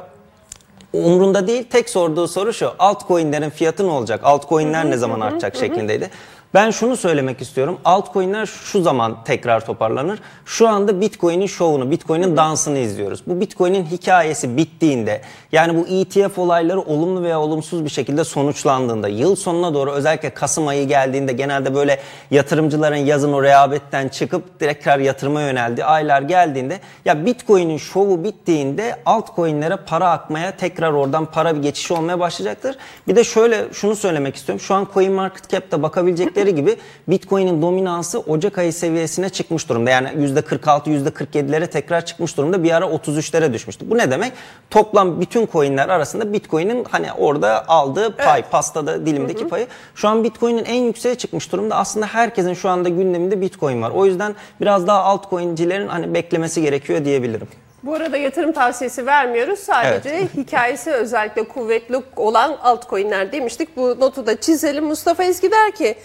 umrunda 0.94 1.48
değil. 1.48 1.64
Tek 1.70 1.90
sorduğu 1.90 2.28
soru 2.28 2.54
şu. 2.54 2.72
Altcoin'lerin 2.80 3.50
fiyatı 3.50 3.88
ne 3.88 3.92
olacak? 3.92 4.22
Altcoin'ler 4.24 4.90
ne 4.90 4.98
zaman 4.98 5.20
artacak 5.20 5.56
şeklindeydi. 5.56 6.10
Ben 6.54 6.72
şunu 6.72 6.98
söylemek 6.98 7.42
istiyorum. 7.42 7.78
Altcoin'ler 7.86 8.46
şu 8.46 8.82
zaman 8.82 9.24
tekrar 9.24 9.66
toparlanır. 9.66 10.20
Şu 10.46 10.70
anda 10.70 11.02
Bitcoin'in 11.02 11.48
şovunu, 11.48 11.92
Bitcoin'in 11.92 12.38
dansını 12.38 12.78
izliyoruz. 12.78 13.24
Bu 13.28 13.40
Bitcoin'in 13.40 13.86
hikayesi 13.86 14.58
bittiğinde, 14.58 15.22
yani 15.52 15.78
bu 15.78 15.88
ETF 15.88 16.40
olayları 16.40 16.82
olumlu 16.82 17.24
veya 17.24 17.42
olumsuz 17.42 17.86
bir 17.86 17.90
şekilde 17.90 18.24
sonuçlandığında, 18.24 19.08
yıl 19.08 19.36
sonuna 19.36 19.74
doğru 19.74 19.92
özellikle 19.92 20.30
Kasım 20.30 20.68
ayı 20.68 20.88
geldiğinde 20.88 21.34
genelde 21.34 21.76
böyle 21.76 22.00
yatırımcıların 22.32 22.96
yazın 22.96 23.34
o 23.34 23.44
rehabetten 23.44 24.08
çıkıp 24.08 24.60
tekrar 24.60 25.00
yatırıma 25.00 25.42
yöneldiği 25.42 25.86
aylar 25.86 26.22
geldiğinde 26.22 26.80
ya 27.06 27.26
Bitcoin'in 27.26 27.78
şovu 27.78 28.24
bittiğinde 28.24 28.96
altcoin'lere 29.06 29.76
para 29.76 30.12
akmaya 30.12 30.58
tekrar 30.58 30.94
oradan 30.94 31.26
para 31.26 31.56
bir 31.56 31.62
geçişi 31.62 31.94
olmaya 31.94 32.20
başlayacaktır. 32.20 32.78
Bir 33.08 33.16
de 33.16 33.24
şöyle 33.24 33.74
şunu 33.74 33.96
söylemek 33.96 34.36
istiyorum. 34.36 34.60
Şu 34.60 34.76
an 34.76 34.88
CoinMarketCap'te 34.94 35.84
bakabilecekleri 35.84 36.43
gibi 36.50 36.76
Bitcoin'in 37.08 37.62
dominansı 37.62 38.20
Ocak 38.20 38.58
ayı 38.58 38.74
seviyesine 38.74 39.30
çıkmış 39.30 39.70
durumda. 39.70 39.90
Yani 39.90 40.08
%46, 40.08 41.10
%47'lere 41.10 41.68
tekrar 41.68 42.06
çıkmış 42.06 42.38
durumda. 42.38 42.64
Bir 42.64 42.72
ara 42.72 42.86
33'lere 42.86 43.54
düşmüştü. 43.54 43.90
Bu 43.90 43.98
ne 43.98 44.12
demek? 44.12 44.34
Toplam 44.70 45.22
bütün 45.22 45.48
coin'ler 45.48 45.90
arasında 45.90 46.34
Bitcoin'in 46.34 46.86
hani 46.92 47.14
orada 47.14 47.68
aldığı 47.68 48.16
pay, 48.16 48.44
pastada 48.50 49.06
dilimdeki 49.06 49.48
payı. 49.48 49.68
Şu 49.96 50.08
an 50.08 50.24
Bitcoin'in 50.24 50.66
en 50.66 50.82
yükseğe 50.84 51.16
çıkmış 51.16 51.52
durumda. 51.52 51.76
Aslında 51.76 52.06
herkesin 52.06 52.54
şu 52.54 52.70
anda 52.70 52.90
gündeminde 52.90 53.42
Bitcoin 53.42 53.82
var. 53.82 53.92
O 53.92 54.06
yüzden 54.06 54.36
biraz 54.62 54.88
daha 54.88 55.04
altcoin'cilerin 55.04 55.88
hani 55.88 56.14
beklemesi 56.14 56.62
gerekiyor 56.62 57.06
diyebilirim. 57.06 57.48
Bu 57.84 57.94
arada 57.94 58.18
yatırım 58.18 58.52
tavsiyesi 58.52 59.06
vermiyoruz. 59.06 59.60
Sadece 59.60 60.28
hikayesi 60.38 60.92
özellikle 60.92 61.44
kuvvetli 61.44 62.02
olan 62.16 62.58
altcoin'ler 62.62 63.32
demiştik. 63.32 63.78
Bu 63.78 64.00
notu 64.00 64.26
da 64.26 64.42
çizelim. 64.42 64.86
Mustafa 64.86 65.24
Ezgi 65.24 65.52
der 65.52 65.72
ki 65.72 65.96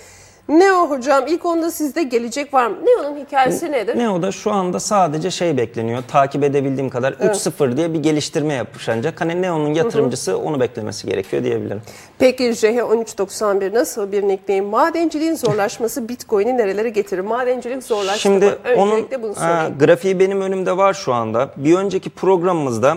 Neo 0.48 0.90
hocam 0.90 1.24
ilk 1.26 1.46
onda 1.46 1.70
sizde 1.70 2.02
gelecek 2.02 2.54
var 2.54 2.66
mı? 2.66 2.76
Neo'nun 2.84 3.16
hikayesi 3.16 3.72
nedir? 3.72 3.98
Neo'da 3.98 4.32
şu 4.32 4.52
anda 4.52 4.80
sadece 4.80 5.30
şey 5.30 5.56
bekleniyor. 5.56 6.02
Takip 6.08 6.44
edebildiğim 6.44 6.90
kadar 6.90 7.12
3.0 7.12 7.76
diye 7.76 7.94
bir 7.94 7.98
geliştirme 8.02 8.54
yapmış 8.54 8.88
ancak. 8.88 9.20
Hani 9.20 9.42
Neo'nun 9.42 9.74
yatırımcısı 9.74 10.38
onu 10.38 10.60
beklemesi 10.60 11.06
gerekiyor 11.06 11.44
diyebilirim. 11.44 11.82
Peki 12.18 12.44
JH1391 12.44 13.74
nasıl 13.74 14.12
bir 14.12 14.22
nickname? 14.28 14.60
Madenciliğin 14.60 15.34
zorlaşması 15.34 16.08
Bitcoin'i 16.08 16.56
nerelere 16.56 16.88
getirir? 16.88 17.20
Madencilik 17.20 17.82
zorlaştı 17.82 18.20
Şimdi 18.20 18.44
mı? 18.46 18.52
onun 18.76 18.92
Öncelikle 18.92 19.22
bunu 19.22 19.32
e, 19.32 19.34
sorayım. 19.34 19.78
grafiği 19.78 20.20
benim 20.20 20.40
önümde 20.40 20.76
var 20.76 20.94
şu 20.94 21.14
anda. 21.14 21.50
Bir 21.56 21.74
önceki 21.76 22.10
programımızda 22.10 22.96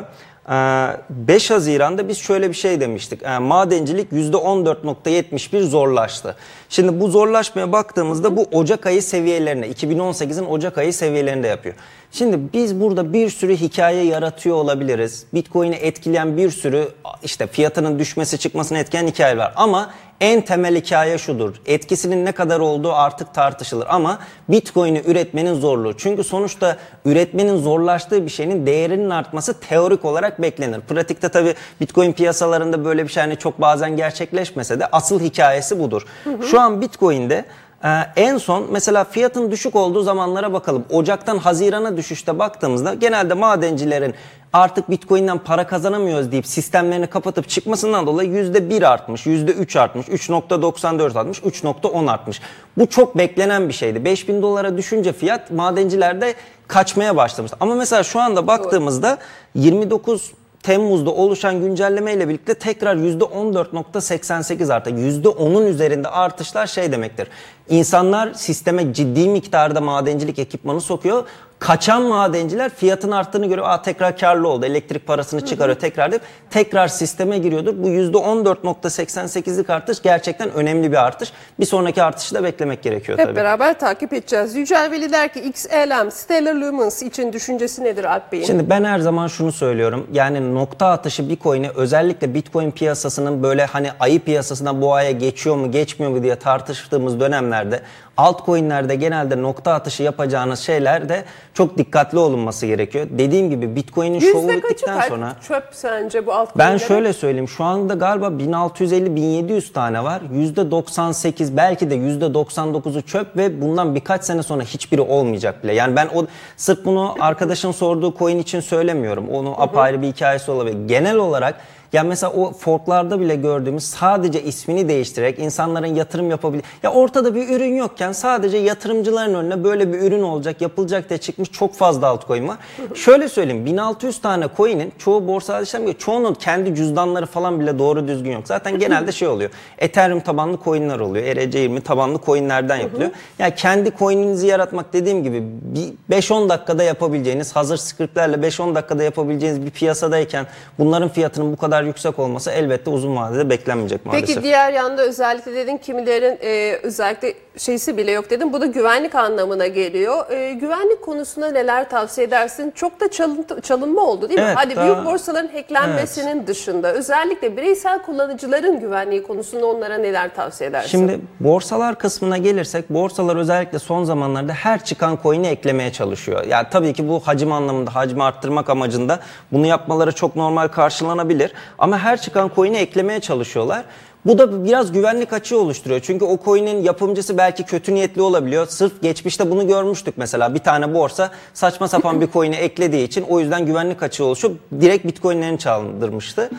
5 0.50 1.52
Haziran'da 1.52 2.08
biz 2.08 2.18
şöyle 2.18 2.50
bir 2.50 2.54
şey 2.54 2.82
demiştik. 2.82 3.24
E, 3.24 3.40
Madencilik 3.40 4.12
%14.71 4.12 5.62
zorlaştı. 5.62 6.36
Şimdi 6.70 7.00
bu 7.00 7.08
zorlaşmaya 7.08 7.72
baktığımızda 7.72 8.38
bu 8.38 8.48
Ocak 8.52 8.86
ayı 8.86 9.04
seviyelerine, 9.04 9.68
2018'in 9.68 10.46
Ocak 10.46 10.78
ayı 10.78 10.94
seviyelerinde 10.94 11.48
yapıyor. 11.48 11.76
Şimdi 12.12 12.40
biz 12.54 12.82
burada 12.82 13.14
bir 13.14 13.30
sürü 13.30 13.56
hikaye 13.56 14.04
yaratıyor 14.04 14.56
olabiliriz. 14.56 15.26
Bitcoin'i 15.34 15.76
etkileyen 15.76 16.38
bir 16.38 16.50
sürü 16.50 16.88
işte 17.24 17.48
fiyatının 17.48 18.00
düşmesi 18.00 18.38
çıkmasını 18.38 18.78
etkileyen 18.78 19.08
hikaye 19.08 19.38
var. 19.38 19.54
Ama 19.56 19.92
en 20.22 20.42
temel 20.42 20.76
hikaye 20.76 21.18
şudur. 21.18 21.56
Etkisinin 21.66 22.26
ne 22.26 22.32
kadar 22.32 22.60
olduğu 22.60 22.94
artık 22.94 23.34
tartışılır 23.34 23.88
ama 23.90 24.20
Bitcoin'i 24.50 25.02
üretmenin 25.06 25.54
zorluğu. 25.54 25.98
Çünkü 25.98 26.24
sonuçta 26.24 26.78
üretmenin 27.06 27.58
zorlaştığı 27.58 28.26
bir 28.26 28.32
şeyin 28.32 28.66
değerinin 28.66 29.10
artması 29.10 29.60
teorik 29.60 30.06
olarak 30.06 30.42
beklenir. 30.42 30.82
Pratikte 30.82 31.30
tabii 31.30 31.56
Bitcoin 31.82 32.14
piyasalarında 32.14 32.86
böyle 32.86 33.04
bir 33.04 33.10
şey 33.10 33.24
hani 33.24 33.38
çok 33.38 33.62
bazen 33.62 33.98
gerçekleşmese 33.98 34.80
de 34.80 34.86
asıl 34.92 35.20
hikayesi 35.20 35.80
budur. 35.80 36.06
Şu 36.52 36.60
an 36.60 36.82
Bitcoin'de 36.82 37.46
ee, 37.84 37.88
en 38.16 38.38
son 38.38 38.68
mesela 38.72 39.04
fiyatın 39.04 39.52
düşük 39.52 39.76
olduğu 39.76 40.04
zamanlara 40.04 40.54
bakalım. 40.54 40.86
Ocaktan 40.90 41.38
Haziran'a 41.38 41.98
düşüşte 41.98 42.40
baktığımızda 42.40 42.94
genelde 42.94 43.34
madencilerin 43.34 44.16
artık 44.54 44.90
Bitcoin'den 44.90 45.38
para 45.38 45.68
kazanamıyoruz 45.68 46.32
deyip 46.32 46.48
sistemlerini 46.48 47.08
kapatıp 47.08 47.50
çıkmasından 47.50 48.08
dolayı 48.08 48.30
%1 48.30 48.88
artmış, 48.88 49.28
%3 49.28 49.80
artmış, 49.80 50.08
3.94 50.08 51.20
artmış, 51.20 51.40
3.10 51.40 52.12
artmış. 52.12 52.42
Bu 52.78 52.88
çok 52.90 53.18
beklenen 53.18 53.70
bir 53.70 53.74
şeydi. 53.74 54.06
5000 54.06 54.42
dolara 54.42 54.78
düşünce 54.78 55.14
fiyat 55.14 55.52
madencilerde 55.52 56.34
kaçmaya 56.68 57.16
başlamıştı. 57.16 57.58
Ama 57.60 57.76
mesela 57.76 58.04
şu 58.04 58.20
anda 58.20 58.48
baktığımızda 58.48 59.18
29 59.56 60.32
Temmuz'da 60.64 61.10
oluşan 61.10 61.62
güncelleme 61.62 62.14
ile 62.14 62.30
birlikte 62.30 62.54
tekrar 62.54 62.96
%14.88 62.96 64.74
arttı. 64.74 64.90
%10'un 64.90 65.66
üzerinde 65.66 66.08
artışlar 66.08 66.68
şey 66.68 66.92
demektir. 66.92 67.28
İnsanlar 67.70 68.34
sisteme 68.34 68.94
ciddi 68.94 69.30
miktarda 69.30 69.82
madencilik 69.82 70.40
ekipmanı 70.40 70.82
sokuyor. 70.82 71.24
Kaçan 71.62 72.02
madenciler 72.04 72.70
fiyatın 72.76 73.12
arttığını 73.12 73.46
görüyor. 73.46 73.68
Aa 73.70 73.82
tekrar 73.82 74.18
karlı 74.18 74.48
oldu. 74.48 74.66
Elektrik 74.66 75.08
parasını 75.08 75.46
çıkarıyor 75.46 75.80
tekrar 75.80 76.12
deyip 76.12 76.24
tekrar 76.50 76.88
sisteme 76.88 77.38
giriyordur. 77.38 77.74
Bu 77.84 77.88
%14.88'lik 77.90 79.70
artış 79.70 80.02
gerçekten 80.02 80.52
önemli 80.52 80.92
bir 80.92 80.98
artış. 80.98 81.34
Bir 81.60 81.66
sonraki 81.66 82.04
artışı 82.04 82.36
da 82.36 82.44
beklemek 82.44 82.84
gerekiyor 82.84 83.18
Hep 83.18 83.26
tabii. 83.26 83.36
beraber 83.36 83.80
takip 83.80 84.14
edeceğiz. 84.14 84.56
Yücel 84.56 84.92
Veli 84.92 85.12
der 85.12 85.34
ki 85.34 85.40
XLM, 85.40 86.12
Stellar 86.12 86.56
Lumens 86.56 87.04
için 87.04 87.34
düşüncesi 87.34 87.84
nedir 87.84 88.04
Alp 88.04 88.32
Bey'in? 88.32 88.46
Şimdi 88.46 88.70
ben 88.70 88.84
her 88.84 89.00
zaman 89.00 89.28
şunu 89.28 89.52
söylüyorum. 89.52 90.08
Yani 90.14 90.56
nokta 90.56 90.88
atışı 90.88 91.30
Bitcoin'i 91.30 91.70
özellikle 91.76 92.34
Bitcoin 92.34 92.72
piyasasının 92.72 93.44
böyle 93.44 93.66
hani 93.66 93.90
ayı 94.00 94.20
piyasasından 94.20 94.82
bu 94.82 94.94
aya 94.94 95.12
geçiyor 95.12 95.56
mu 95.56 95.72
geçmiyor 95.72 96.12
mu 96.12 96.24
diye 96.24 96.36
tartıştığımız 96.36 97.20
dönemlerde 97.20 97.82
altcoin'lerde 98.18 98.96
genelde 98.96 99.42
nokta 99.42 99.74
atışı 99.74 100.04
yapacağınız 100.04 100.60
şeylerde 100.60 101.24
çok 101.54 101.78
dikkatli 101.78 102.18
olunması 102.18 102.66
gerekiyor. 102.66 103.08
Dediğim 103.10 103.50
gibi 103.50 103.76
Bitcoin'in 103.76 104.20
şovu 104.20 104.50
bittikten 104.50 105.02
sonra 105.02 105.36
çöp 105.48 105.64
sence 105.72 106.26
bu 106.26 106.34
alt 106.34 106.58
ben 106.58 106.78
şöyle 106.78 107.14
söyleyeyim. 107.14 107.48
Şu 107.48 107.64
anda 107.64 107.94
galiba 107.94 108.28
1650-1700 108.28 109.74
tane 109.74 110.04
var. 110.04 110.22
%98 110.34 111.58
belki 111.58 111.90
de 111.90 111.96
%99'u 111.96 113.02
çöp 113.02 113.38
ve 113.38 113.62
bundan 113.62 113.96
birkaç 113.96 114.24
sene 114.24 114.44
sonra 114.44 114.64
hiçbiri 114.64 115.02
olmayacak 115.02 115.64
bile. 115.64 115.74
Yani 115.74 115.96
ben 115.96 116.10
o 116.16 116.26
sırf 116.58 116.86
bunu 116.86 117.16
arkadaşın 117.20 117.72
sorduğu 117.72 118.18
coin 118.18 118.40
için 118.40 118.60
söylemiyorum. 118.60 119.30
Onu 119.30 119.62
apayrı 119.62 120.02
bir 120.02 120.08
hikayesi 120.08 120.52
olabilir. 120.52 120.88
Genel 120.88 121.16
olarak 121.16 121.56
ya 121.94 122.04
mesela 122.04 122.34
o 122.34 122.54
forklarda 122.54 123.20
bile 123.20 123.36
gördüğümüz 123.36 123.84
sadece 123.84 124.44
ismini 124.44 124.90
değiştirerek 124.90 125.40
insanların 125.40 125.96
yatırım 125.96 126.30
yapabilir. 126.30 126.64
Ya 126.84 126.92
ortada 126.92 127.36
bir 127.36 127.50
ürün 127.50 127.76
yokken 127.76 128.12
sadece 128.12 128.58
yatırımcıların 128.58 129.34
önüne 129.34 129.64
böyle 129.64 129.94
bir 129.94 130.02
ürün 130.02 130.22
olacak, 130.22 130.62
yapılacak 130.62 131.10
diye 131.10 131.18
çıkmış 131.18 131.52
çok 131.52 131.76
fazla 131.76 132.08
altcoin 132.08 132.48
var. 132.48 132.58
Şöyle 132.96 133.30
söyleyeyim 133.30 133.66
1600 133.66 134.22
tane 134.22 134.48
coin'in 134.58 134.94
çoğu 134.98 135.28
borsada 135.28 135.62
işlem 135.62 135.82
görüyor. 135.82 136.00
Çoğunun 136.00 136.34
kendi 136.34 136.76
cüzdanları 136.76 137.26
falan 137.26 137.60
bile 137.60 137.80
doğru 137.80 138.08
düzgün 138.08 138.32
yok. 138.32 138.44
Zaten 138.46 138.80
genelde 138.80 139.12
şey 139.12 139.28
oluyor. 139.28 139.50
Ethereum 139.78 140.20
tabanlı 140.20 140.58
coin'ler 140.64 141.00
oluyor. 141.00 141.26
ERC20 141.26 141.82
tabanlı 141.82 142.20
coin'lerden 142.26 142.78
yapılıyor. 142.78 143.12
Yani 143.40 143.56
kendi 143.56 143.98
coin'inizi 143.98 144.48
yaratmak 144.48 144.94
dediğim 144.94 145.24
gibi 145.24 145.44
bir 145.62 146.22
5-10 146.22 146.50
dakikada 146.50 146.84
yapabileceğiniz, 146.84 147.56
hazır 147.56 147.78
scriptlerle 147.78 148.36
5-10 148.36 148.76
dakikada 148.76 149.04
yapabileceğiniz 149.04 149.66
bir 149.66 149.70
piyasadayken 149.72 150.48
bunların 150.80 151.10
fiyatının 151.10 151.52
bu 151.52 151.58
kadar 151.58 151.81
yüksek 151.84 152.20
olması 152.20 152.52
elbette 152.52 152.90
uzun 152.90 153.16
vadede 153.16 153.50
beklenmeyecek 153.50 154.06
maalesef. 154.06 154.28
Peki 154.28 154.44
diğer 154.44 154.74
yanda 154.74 155.02
özellikle 155.02 155.56
dedin 155.56 155.78
kimilerin 155.78 156.38
e, 156.42 156.80
özellikle 156.84 157.34
şeysi 157.58 157.98
bile 157.98 158.12
yok 158.12 158.30
dedim. 158.30 158.54
Bu 158.54 158.62
da 158.62 158.66
güvenlik 158.66 159.16
anlamına 159.16 159.68
geliyor. 159.68 160.32
E, 160.32 160.54
güvenlik 160.54 161.02
konusunda 161.02 161.52
neler 161.52 161.90
tavsiye 161.90 162.28
edersin? 162.28 162.72
Çok 162.76 163.00
da 163.02 163.12
çalıntı, 163.12 163.62
çalınma 163.62 164.02
oldu 164.02 164.30
değil 164.30 164.40
mi? 164.40 164.46
Evet, 164.46 164.58
Hadi 164.58 164.76
daha- 164.76 164.86
büyük 164.86 165.06
borsaların 165.06 165.48
hacklenmesinin 165.48 166.48
dışında 166.48 166.94
özellikle 166.94 167.58
bireysel 167.58 168.02
kullanıcıların 168.02 168.80
güvenliği 168.80 169.24
konusunda 169.24 169.66
onlara 169.66 169.98
neler 169.98 170.36
tavsiye 170.36 170.70
edersin? 170.70 170.90
Şimdi 170.90 171.20
borsalar 171.40 171.96
kısmına 172.00 172.38
gelirsek 172.38 172.90
borsalar 172.90 173.36
özellikle 173.36 173.80
son 173.80 174.04
zamanlarda 174.04 174.54
her 174.54 174.84
çıkan 174.86 175.20
coin'i 175.24 175.48
eklemeye 175.48 175.92
çalışıyor. 175.92 176.44
Yani 176.48 176.68
tabii 176.72 176.94
ki 176.94 177.10
bu 177.10 177.20
hacim 177.20 177.52
anlamında 177.52 177.96
hacmi 177.96 178.24
arttırmak 178.24 178.70
amacında 178.70 179.20
bunu 179.52 179.66
yapmaları 179.68 180.12
çok 180.12 180.36
normal 180.36 180.68
karşılanabilir. 180.68 181.54
Ama 181.78 182.00
her 182.00 182.22
çıkan 182.22 182.52
coin'i 182.56 182.78
eklemeye 182.78 183.20
çalışıyorlar. 183.20 183.86
Bu 184.26 184.38
da 184.38 184.66
biraz 184.66 184.92
güvenlik 184.92 185.34
açığı 185.34 185.60
oluşturuyor. 185.60 186.02
Çünkü 186.04 186.26
o 186.26 186.38
coin'in 186.46 186.84
yapımcısı 186.84 187.38
belki 187.38 187.64
kötü 187.64 187.94
niyetli 187.94 188.22
olabiliyor. 188.22 188.68
Sırf 188.68 189.02
geçmişte 189.02 189.52
bunu 189.52 189.68
görmüştük 189.68 190.18
mesela. 190.18 190.54
Bir 190.54 190.60
tane 190.60 190.94
borsa 190.94 191.32
saçma 191.54 191.88
sapan 191.88 192.22
bir 192.22 192.32
coin'i 192.32 192.56
eklediği 192.56 193.04
için 193.04 193.26
o 193.30 193.40
yüzden 193.40 193.66
güvenlik 193.66 194.04
açığı 194.04 194.26
oluşup 194.26 194.60
direkt 194.82 195.06
bitcoin'lerini 195.06 195.60
çaldırmıştı. 195.60 196.50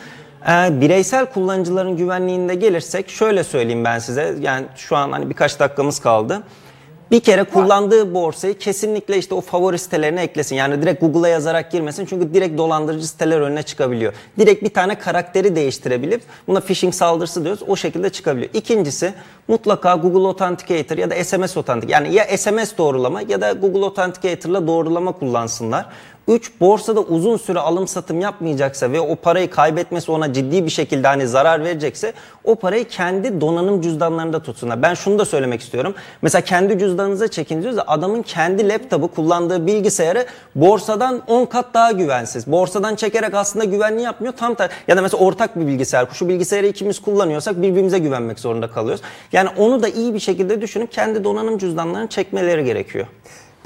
Ee, 0.49 0.81
bireysel 0.81 1.25
kullanıcıların 1.25 1.97
güvenliğinde 1.97 2.55
gelirsek 2.55 3.09
şöyle 3.09 3.43
söyleyeyim 3.43 3.83
ben 3.83 3.99
size. 3.99 4.35
Yani 4.41 4.65
şu 4.75 4.95
an 4.95 5.11
hani 5.11 5.29
birkaç 5.29 5.59
dakikamız 5.59 5.99
kaldı. 5.99 6.43
Bir 7.13 7.19
kere 7.19 7.43
kullandığı 7.43 8.13
borsayı 8.13 8.57
kesinlikle 8.57 9.17
işte 9.17 9.35
o 9.35 9.41
favori 9.41 9.79
sitelerine 9.79 10.21
eklesin. 10.21 10.55
Yani 10.55 10.81
direkt 10.81 11.01
Google'a 11.01 11.27
yazarak 11.27 11.71
girmesin. 11.71 12.05
Çünkü 12.05 12.33
direkt 12.33 12.57
dolandırıcı 12.57 13.07
siteler 13.07 13.41
önüne 13.41 13.63
çıkabiliyor. 13.63 14.13
Direkt 14.39 14.63
bir 14.63 14.69
tane 14.69 14.99
karakteri 14.99 15.55
değiştirebilip 15.55 16.21
buna 16.47 16.59
phishing 16.59 16.93
saldırısı 16.93 17.43
diyoruz. 17.43 17.63
O 17.67 17.75
şekilde 17.75 18.09
çıkabiliyor. 18.09 18.49
İkincisi 18.53 19.13
mutlaka 19.47 19.95
Google 19.95 20.27
Authenticator 20.27 20.97
ya 20.97 21.09
da 21.09 21.23
SMS 21.23 21.57
Authenticator. 21.57 21.89
Yani 21.89 22.13
ya 22.13 22.37
SMS 22.37 22.77
doğrulama 22.77 23.21
ya 23.21 23.41
da 23.41 23.51
Google 23.51 23.85
Authenticator'la 23.85 24.67
doğrulama 24.67 25.11
kullansınlar. 25.11 25.85
3 26.27 26.51
borsada 26.59 26.99
uzun 26.99 27.37
süre 27.37 27.59
alım 27.59 27.87
satım 27.87 28.21
yapmayacaksa 28.21 28.91
ve 28.91 28.99
o 28.99 29.15
parayı 29.15 29.49
kaybetmesi 29.49 30.11
ona 30.11 30.33
ciddi 30.33 30.65
bir 30.65 30.69
şekilde 30.69 31.07
hani 31.07 31.27
zarar 31.27 31.63
verecekse 31.63 32.13
o 32.43 32.55
parayı 32.55 32.87
kendi 32.87 33.41
donanım 33.41 33.81
cüzdanlarında 33.81 34.43
tutsunlar. 34.43 34.81
Ben 34.81 34.93
şunu 34.93 35.19
da 35.19 35.25
söylemek 35.25 35.61
istiyorum. 35.61 35.95
Mesela 36.21 36.41
kendi 36.41 36.79
cüzdanınıza 36.79 37.27
çekin 37.27 37.61
diyoruz 37.61 37.77
da 37.77 37.87
adamın 37.87 38.21
kendi 38.21 38.69
laptopu 38.69 39.07
kullandığı 39.07 39.67
bilgisayarı 39.67 40.25
borsadan 40.55 41.21
10 41.27 41.45
kat 41.45 41.73
daha 41.73 41.91
güvensiz. 41.91 42.47
Borsadan 42.47 42.95
çekerek 42.95 43.33
aslında 43.33 43.65
güvenli 43.65 44.01
yapmıyor. 44.01 44.33
Tam 44.37 44.55
ter 44.55 44.69
ya 44.87 44.97
da 44.97 45.01
mesela 45.01 45.23
ortak 45.23 45.59
bir 45.59 45.67
bilgisayar. 45.67 46.07
Şu 46.13 46.29
bilgisayarı 46.29 46.67
ikimiz 46.67 47.01
kullanıyorsak 47.01 47.61
birbirimize 47.61 47.99
güvenmek 47.99 48.39
zorunda 48.39 48.71
kalıyoruz. 48.71 49.01
Yani 49.31 49.49
onu 49.57 49.83
da 49.83 49.87
iyi 49.87 50.13
bir 50.13 50.19
şekilde 50.19 50.61
düşünüp 50.61 50.91
kendi 50.91 51.23
donanım 51.23 51.57
cüzdanlarını 51.57 52.07
çekmeleri 52.07 52.65
gerekiyor. 52.65 53.07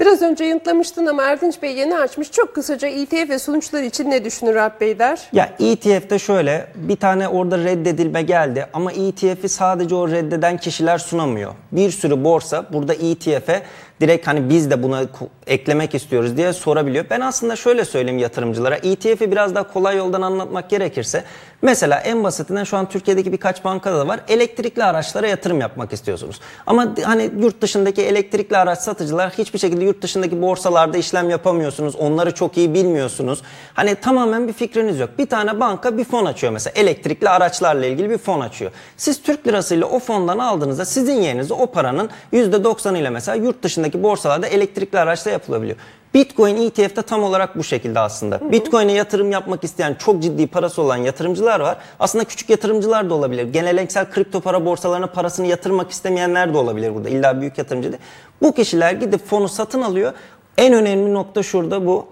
Biraz 0.00 0.22
önce 0.22 0.44
yanıtlamıştın 0.44 1.06
ama 1.06 1.22
Erdinç 1.22 1.62
Bey 1.62 1.76
yeni 1.76 1.98
açmış. 1.98 2.30
Çok 2.30 2.54
kısaca 2.54 2.88
ETF 2.88 3.12
ve 3.12 3.38
sonuçlar 3.38 3.82
için 3.82 4.10
ne 4.10 4.24
düşünür 4.24 4.56
Alp 4.56 4.80
Bey 4.80 4.98
der? 4.98 5.20
Ya 5.32 5.50
ETF'de 5.60 6.18
şöyle 6.18 6.66
bir 6.74 6.96
tane 6.96 7.28
orada 7.28 7.58
reddedilme 7.58 8.22
geldi 8.22 8.66
ama 8.72 8.92
ETF'i 8.92 9.48
sadece 9.48 9.94
o 9.94 10.08
reddeden 10.08 10.56
kişiler 10.56 10.98
sunamıyor. 10.98 11.54
Bir 11.72 11.90
sürü 11.90 12.24
borsa 12.24 12.66
burada 12.72 12.94
ETF'e 12.94 13.62
direkt 14.00 14.26
hani 14.26 14.50
biz 14.50 14.70
de 14.70 14.82
buna 14.82 15.02
eklemek 15.46 15.94
istiyoruz 15.94 16.36
diye 16.36 16.52
sorabiliyor. 16.52 17.04
Ben 17.10 17.20
aslında 17.20 17.56
şöyle 17.56 17.84
söyleyeyim 17.84 18.18
yatırımcılara. 18.18 18.76
ETF'i 18.76 19.30
biraz 19.30 19.54
daha 19.54 19.72
kolay 19.72 19.96
yoldan 19.96 20.22
anlatmak 20.22 20.70
gerekirse 20.70 21.24
mesela 21.62 21.98
en 22.00 22.24
basitinden 22.24 22.64
şu 22.64 22.76
an 22.76 22.88
Türkiye'deki 22.88 23.32
birkaç 23.32 23.64
bankada 23.64 23.98
da 23.98 24.08
var. 24.08 24.20
Elektrikli 24.28 24.84
araçlara 24.84 25.26
yatırım 25.26 25.60
yapmak 25.60 25.92
istiyorsunuz. 25.92 26.40
Ama 26.66 26.94
hani 27.04 27.30
yurt 27.38 27.62
dışındaki 27.62 28.02
elektrikli 28.02 28.56
araç 28.56 28.78
satıcılar 28.78 29.30
hiçbir 29.30 29.58
şekilde 29.58 29.84
yurt 29.84 30.02
dışındaki 30.02 30.42
borsalarda 30.42 30.98
işlem 30.98 31.30
yapamıyorsunuz. 31.30 31.96
Onları 31.96 32.34
çok 32.34 32.56
iyi 32.56 32.74
bilmiyorsunuz. 32.74 33.42
Hani 33.74 33.94
tamamen 33.94 34.48
bir 34.48 34.52
fikriniz 34.52 35.00
yok. 35.00 35.10
Bir 35.18 35.26
tane 35.26 35.60
banka 35.60 35.98
bir 35.98 36.04
fon 36.04 36.24
açıyor 36.24 36.52
mesela. 36.52 36.80
Elektrikli 36.80 37.28
araçlarla 37.28 37.86
ilgili 37.86 38.10
bir 38.10 38.18
fon 38.18 38.40
açıyor. 38.40 38.70
Siz 38.96 39.22
Türk 39.22 39.46
lirasıyla 39.46 39.86
o 39.86 39.98
fondan 39.98 40.38
aldığınızda 40.38 40.84
sizin 40.84 41.14
yerinize 41.22 41.54
o 41.54 41.66
paranın 41.66 42.10
%90 42.32 42.98
ile 42.98 43.10
mesela 43.10 43.36
yurt 43.36 43.62
dışındaki 43.62 43.87
borsalarda 43.94 44.46
elektrikli 44.46 44.98
araçla 44.98 45.30
yapılabiliyor. 45.30 45.76
Bitcoin 46.14 46.56
ETF'de 46.56 47.02
tam 47.02 47.22
olarak 47.22 47.56
bu 47.58 47.64
şekilde 47.64 48.00
aslında. 48.00 48.52
Bitcoin'e 48.52 48.92
yatırım 48.92 49.30
yapmak 49.30 49.64
isteyen 49.64 49.94
çok 49.94 50.22
ciddi 50.22 50.46
parası 50.46 50.82
olan 50.82 50.96
yatırımcılar 50.96 51.60
var. 51.60 51.76
Aslında 52.00 52.24
küçük 52.24 52.50
yatırımcılar 52.50 53.10
da 53.10 53.14
olabilir. 53.14 53.52
Geleneksel 53.52 54.10
kripto 54.10 54.40
para 54.40 54.64
borsalarına 54.64 55.06
parasını 55.06 55.46
yatırmak 55.46 55.90
istemeyenler 55.90 56.54
de 56.54 56.58
olabilir 56.58 56.94
burada. 56.94 57.08
İlla 57.08 57.40
büyük 57.40 57.58
yatırımcı 57.58 57.92
değil. 57.92 58.02
Bu 58.42 58.54
kişiler 58.54 58.92
gidip 58.92 59.26
fonu 59.26 59.48
satın 59.48 59.82
alıyor. 59.82 60.12
En 60.58 60.72
önemli 60.72 61.14
nokta 61.14 61.42
şurada 61.42 61.86
bu. 61.86 62.06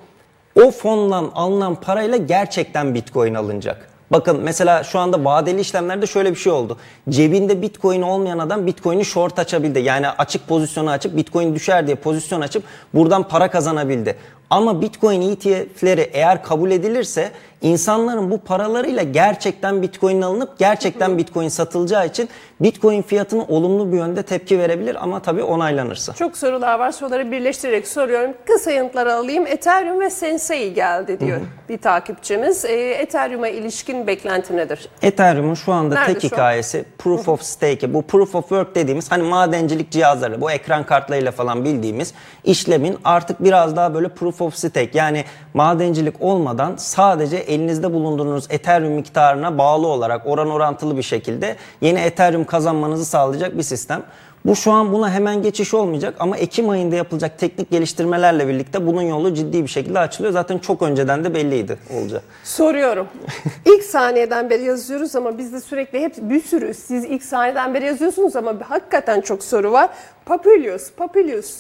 O 0.65 0.71
fondan 0.71 1.31
alınan 1.35 1.75
parayla 1.75 2.17
gerçekten 2.17 2.95
Bitcoin 2.95 3.35
alınacak. 3.35 3.96
Bakın 4.11 4.41
mesela 4.43 4.85
şu 4.85 4.99
anda 4.99 5.25
vadeli 5.25 5.61
işlemlerde 5.61 6.07
şöyle 6.07 6.31
bir 6.31 6.37
şey 6.37 6.53
oldu. 6.53 6.77
Cebinde 7.09 7.63
Bitcoin 7.63 8.03
olmayan 8.03 8.39
adam 8.39 8.67
Bitcoin'i 8.67 9.05
short 9.05 9.39
açabildi. 9.39 9.79
Yani 9.79 10.09
açık 10.09 10.49
pozisyonu 10.49 10.91
açıp 10.91 11.17
Bitcoin 11.17 11.55
düşer 11.55 11.87
diye 11.87 11.97
pozisyon 11.97 12.41
açıp 12.41 12.65
buradan 12.95 13.29
para 13.29 13.51
kazanabildi. 13.51 14.17
Ama 14.51 14.81
Bitcoin 14.81 15.21
ETF'leri 15.21 16.11
eğer 16.13 16.43
kabul 16.43 16.71
edilirse 16.71 17.31
insanların 17.63 18.31
bu 18.31 18.39
paralarıyla 18.39 19.03
gerçekten 19.03 19.83
Bitcoin 19.83 20.23
alınıp 20.23 20.59
gerçekten 20.59 21.19
Bitcoin 21.19 21.49
satılacağı 21.49 22.07
için 22.07 22.29
Bitcoin 22.61 23.03
fiyatını 23.03 23.45
olumlu 23.45 23.93
bir 23.93 23.97
yönde 23.97 24.23
tepki 24.23 24.59
verebilir 24.59 25.03
ama 25.03 25.21
tabii 25.21 25.43
onaylanırsa. 25.43 26.13
Çok 26.13 26.37
sorular 26.37 26.79
var. 26.79 26.91
Soruları 26.93 27.31
birleştirerek 27.33 27.89
soruyorum. 27.89 28.35
Kısa 28.47 28.71
yanıtlar 28.71 29.07
alayım. 29.07 29.47
Ethereum 29.47 30.01
ve 30.01 30.11
Sensei 30.11 30.75
geldi 30.75 31.21
diyor 31.21 31.41
bir 31.69 31.79
takipçimiz. 31.79 32.65
E, 32.65 32.91
Ethereum'a 32.91 33.49
ilişkin 33.49 34.07
beklenti 34.07 34.57
nedir? 34.57 34.89
Ethereum'un 35.03 35.55
şu 35.55 35.73
anda 35.73 35.95
Nerede 35.95 36.13
tek 36.13 36.23
şu 36.23 36.27
an? 36.27 36.31
hikayesi 36.31 36.85
Proof 36.99 37.29
of 37.29 37.43
Stake. 37.43 37.95
Bu 37.95 38.03
Proof 38.03 38.35
of 38.35 38.49
Work 38.49 38.75
dediğimiz 38.75 39.11
hani 39.11 39.23
madencilik 39.23 39.91
cihazları, 39.91 40.41
bu 40.41 40.51
ekran 40.51 40.87
kartlarıyla 40.87 41.33
falan 41.33 41.65
bildiğimiz 41.65 42.15
işlemin 42.45 42.99
artık 43.05 43.45
biraz 43.45 43.77
daha 43.77 43.95
böyle 43.95 44.09
Proof 44.09 44.43
of 44.43 44.55
Stake 44.55 44.91
yani 44.95 45.25
madencilik 45.55 46.23
olmadan 46.23 46.75
sadece 46.77 47.37
elinizde 47.47 47.93
bulundurduğunuz 47.93 48.47
Ethereum 48.51 48.93
miktarına 48.93 49.59
bağlı 49.59 49.87
olarak 49.87 50.27
oran 50.27 50.51
orantılı 50.51 50.97
bir 50.97 51.03
şekilde 51.03 51.57
yeni 51.81 51.99
Ethereum 51.99 52.45
kazanmanızı 52.45 53.05
sağlayacak 53.05 53.59
bir 53.59 53.63
sistem. 53.63 54.03
Bu 54.47 54.57
şu 54.57 54.73
an 54.73 54.93
buna 54.93 55.11
hemen 55.11 55.43
geçiş 55.43 55.75
olmayacak 55.75 56.15
ama 56.19 56.37
Ekim 56.37 56.69
ayında 56.69 56.97
yapılacak 56.97 57.39
teknik 57.39 57.71
geliştirmelerle 57.71 58.49
birlikte 58.49 58.87
bunun 58.87 59.03
yolu 59.03 59.35
ciddi 59.35 59.63
bir 59.63 59.69
şekilde 59.69 59.99
açılıyor. 59.99 60.33
Zaten 60.33 60.59
çok 60.59 60.83
önceden 60.83 61.25
de 61.25 61.35
belliydi 61.35 61.79
olacak. 62.01 62.23
Soruyorum. 62.45 63.07
ilk 63.65 63.83
saniyeden 63.83 64.51
beri 64.51 64.63
yazıyoruz 64.63 65.17
ama 65.17 65.39
biz 65.39 65.53
de 65.53 65.61
sürekli 65.61 66.01
hep 66.01 66.15
bir 66.17 66.41
sürü 66.41 66.75
siz 66.75 67.05
ilk 67.05 67.23
saniyeden 67.23 67.75
beri 67.75 67.85
yazıyorsunuz 67.85 68.37
ama 68.37 68.55
hakikaten 68.69 69.21
çok 69.21 69.45
soru 69.45 69.73
var. 69.73 69.91
Papilius, 70.27 70.93
Papilius. 70.93 71.57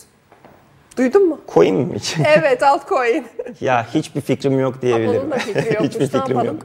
Duydun 0.97 1.29
mu? 1.29 1.41
Coin 1.55 1.75
mi? 1.75 1.97
Evet 2.37 2.63
altcoin. 2.63 3.27
ya 3.61 3.87
hiçbir 3.95 4.21
fikrim 4.21 4.61
yok 4.61 4.83
diyebilirim. 4.83 5.21
Onun 5.21 5.31
da 5.31 5.39
fikri 5.39 5.75
yokmuş. 5.75 5.89
hiçbir 5.91 6.07
fikrim 6.09 6.45
yok. 6.45 6.57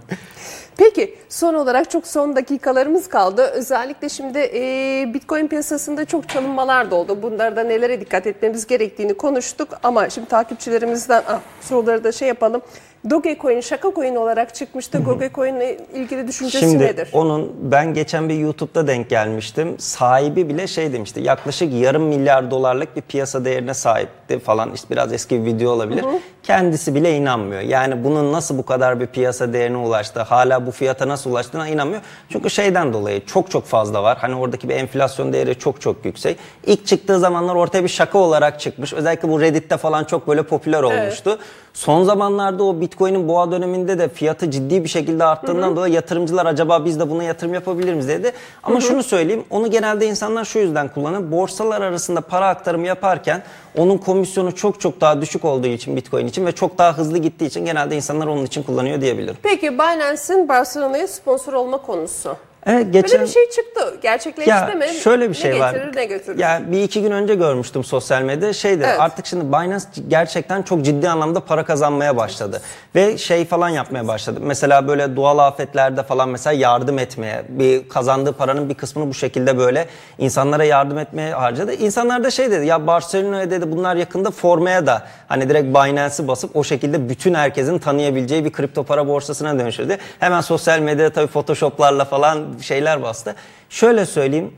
Peki 0.77 1.15
son 1.29 1.53
olarak 1.53 1.91
çok 1.91 2.07
son 2.07 2.35
dakikalarımız 2.35 3.09
kaldı. 3.09 3.41
Özellikle 3.41 4.09
şimdi 4.09 4.39
e, 4.39 5.13
Bitcoin 5.13 5.47
piyasasında 5.47 6.05
çok 6.05 6.29
çalınmalar 6.29 6.91
da 6.91 6.95
oldu. 6.95 7.21
Bunlarda 7.21 7.63
nelere 7.63 8.01
dikkat 8.01 8.27
etmemiz 8.27 8.67
gerektiğini 8.67 9.13
konuştuk. 9.13 9.69
Ama 9.83 10.09
şimdi 10.09 10.27
takipçilerimizden 10.27 11.23
ah, 11.27 11.39
soruları 11.61 12.03
da 12.03 12.11
şey 12.11 12.27
yapalım. 12.27 12.61
Dogecoin 13.09 13.61
şaka 13.61 13.91
coin 13.95 14.15
olarak 14.15 14.55
çıkmıştı. 14.55 15.05
Dogecoin 15.05 15.55
ile 15.55 15.77
ilgili 15.93 16.27
düşüncesi 16.27 16.65
Şimdi 16.65 16.83
nedir? 16.83 17.09
onun 17.13 17.51
ben 17.61 17.93
geçen 17.93 18.29
bir 18.29 18.35
YouTube'da 18.35 18.87
denk 18.87 19.09
gelmiştim. 19.09 19.75
Sahibi 19.79 20.49
bile 20.49 20.67
şey 20.67 20.93
demişti. 20.93 21.21
Yaklaşık 21.21 21.73
yarım 21.73 22.03
milyar 22.03 22.51
dolarlık 22.51 22.95
bir 22.95 23.01
piyasa 23.01 23.45
değerine 23.45 23.73
sahipti 23.73 24.39
falan. 24.39 24.73
İşte 24.73 24.87
biraz 24.89 25.13
eski 25.13 25.41
bir 25.41 25.45
video 25.45 25.71
olabilir. 25.71 26.05
Kendisi 26.43 26.95
bile 26.95 27.15
inanmıyor. 27.15 27.61
Yani 27.61 28.03
bunun 28.03 28.33
nasıl 28.33 28.57
bu 28.57 28.65
kadar 28.65 28.99
bir 28.99 29.07
piyasa 29.07 29.53
değerine 29.53 29.77
ulaştı, 29.77 30.21
hala 30.21 30.65
bu 30.67 30.71
fiyata 30.71 31.07
nasıl 31.07 31.31
ulaştığına 31.31 31.67
inanmıyor. 31.67 32.01
Çünkü 32.29 32.49
şeyden 32.49 32.93
dolayı 32.93 33.25
çok 33.25 33.51
çok 33.51 33.65
fazla 33.65 34.03
var. 34.03 34.17
Hani 34.21 34.35
oradaki 34.35 34.69
bir 34.69 34.75
enflasyon 34.75 35.33
değeri 35.33 35.59
çok 35.59 35.81
çok 35.81 36.05
yüksek. 36.05 36.37
İlk 36.65 36.87
çıktığı 36.87 37.19
zamanlar 37.19 37.55
ortaya 37.55 37.83
bir 37.83 37.89
şaka 37.89 38.17
olarak 38.17 38.59
çıkmış. 38.59 38.93
Özellikle 38.93 39.29
bu 39.29 39.41
Reddit'te 39.41 39.77
falan 39.77 40.03
çok 40.03 40.27
böyle 40.27 40.43
popüler 40.43 40.83
olmuştu. 40.83 41.39
Son 41.73 42.03
zamanlarda 42.03 42.63
o 42.63 42.81
Bitcoin'in 42.81 43.27
boğa 43.27 43.51
döneminde 43.51 43.99
de 43.99 44.09
fiyatı 44.09 44.51
ciddi 44.51 44.83
bir 44.83 44.89
şekilde 44.89 45.23
arttığından 45.23 45.75
dolayı 45.75 45.93
yatırımcılar 45.93 46.45
acaba 46.45 46.85
biz 46.85 46.99
de 46.99 47.09
buna 47.09 47.23
yatırım 47.23 47.53
yapabilir 47.53 47.93
miyiz 47.93 48.07
dedi. 48.07 48.31
Ama 48.63 48.81
şunu 48.81 49.03
söyleyeyim 49.03 49.43
onu 49.49 49.71
genelde 49.71 50.05
insanlar 50.07 50.45
şu 50.45 50.59
yüzden 50.59 50.87
kullanır. 50.89 51.31
Borsalar 51.31 51.81
arasında 51.81 52.21
para 52.21 52.47
aktarımı 52.47 52.87
yaparken 52.87 53.43
onun 53.77 53.97
komisyonu 53.97 54.55
çok 54.55 54.79
çok 54.79 55.01
daha 55.01 55.21
düşük 55.21 55.45
olduğu 55.45 55.67
için 55.67 55.95
Bitcoin 55.95 56.27
için 56.27 56.45
ve 56.45 56.51
çok 56.51 56.77
daha 56.77 56.97
hızlı 56.97 57.17
gittiği 57.17 57.45
için 57.45 57.65
genelde 57.65 57.95
insanlar 57.95 58.27
onun 58.27 58.45
için 58.45 58.63
kullanıyor 58.63 59.01
diyebilirim. 59.01 59.37
Peki 59.43 59.73
Binance'in 59.73 60.49
Barcelona'ya 60.49 61.07
sponsor 61.07 61.53
olma 61.53 61.77
konusu. 61.77 62.35
Evet 62.65 62.93
geçen 62.93 63.11
Böyle 63.11 63.23
bir 63.23 63.33
şey 63.33 63.49
çıktı. 63.49 63.97
Gerçekleşti 64.01 64.49
ya 64.49 64.65
mi? 64.65 64.87
şöyle 64.87 65.29
bir 65.29 65.33
şey 65.33 65.51
ne 65.51 65.59
var. 65.59 65.73
getirir 65.73 65.95
ne 65.95 66.05
götürür? 66.05 66.39
Ya 66.39 66.61
bir 66.71 66.83
iki 66.83 67.01
gün 67.01 67.11
önce 67.11 67.35
görmüştüm 67.35 67.83
sosyal 67.83 68.21
medyada 68.21 68.53
şeydi 68.53 68.83
Evet. 68.87 68.99
artık 68.99 69.25
şimdi 69.25 69.47
Binance 69.47 69.85
gerçekten 70.07 70.61
çok 70.61 70.85
ciddi 70.85 71.09
anlamda 71.09 71.39
para 71.39 71.65
kazanmaya 71.65 72.17
başladı. 72.17 72.61
Ve 72.95 73.17
şey 73.17 73.45
falan 73.45 73.69
yapmaya 73.69 74.07
başladı. 74.07 74.39
Mesela 74.43 74.87
böyle 74.87 75.15
doğal 75.15 75.37
afetlerde 75.37 76.03
falan 76.03 76.29
mesela 76.29 76.53
yardım 76.53 76.99
etmeye, 76.99 77.43
bir 77.49 77.89
kazandığı 77.89 78.33
paranın 78.33 78.69
bir 78.69 78.73
kısmını 78.75 79.09
bu 79.09 79.13
şekilde 79.13 79.57
böyle 79.57 79.87
insanlara 80.17 80.63
yardım 80.63 80.97
etmeye 80.97 81.33
harcadı. 81.33 81.73
İnsanlar 81.73 82.23
da 82.23 82.31
şey 82.31 82.51
dedi 82.51 82.65
ya 82.65 82.87
Barcelona'ya 82.87 83.51
dedi 83.51 83.71
bunlar 83.71 83.95
yakında 83.95 84.31
formaya 84.31 84.87
da 84.87 85.03
hani 85.27 85.49
direkt 85.49 85.67
Binance'i 85.67 86.27
basıp 86.27 86.55
o 86.55 86.63
şekilde 86.63 87.09
bütün 87.09 87.33
herkesin 87.33 87.79
tanıyabileceği 87.79 88.45
bir 88.45 88.51
kripto 88.51 88.83
para 88.83 89.07
borsasına 89.07 89.59
dönüştürdü. 89.59 89.97
Hemen 90.19 90.41
sosyal 90.41 90.79
medyada 90.79 91.09
tabii 91.13 91.27
photoshoplarla 91.27 92.05
falan 92.05 92.50
şeyler 92.59 93.01
bastı. 93.01 93.35
Şöyle 93.69 94.05
söyleyeyim. 94.05 94.53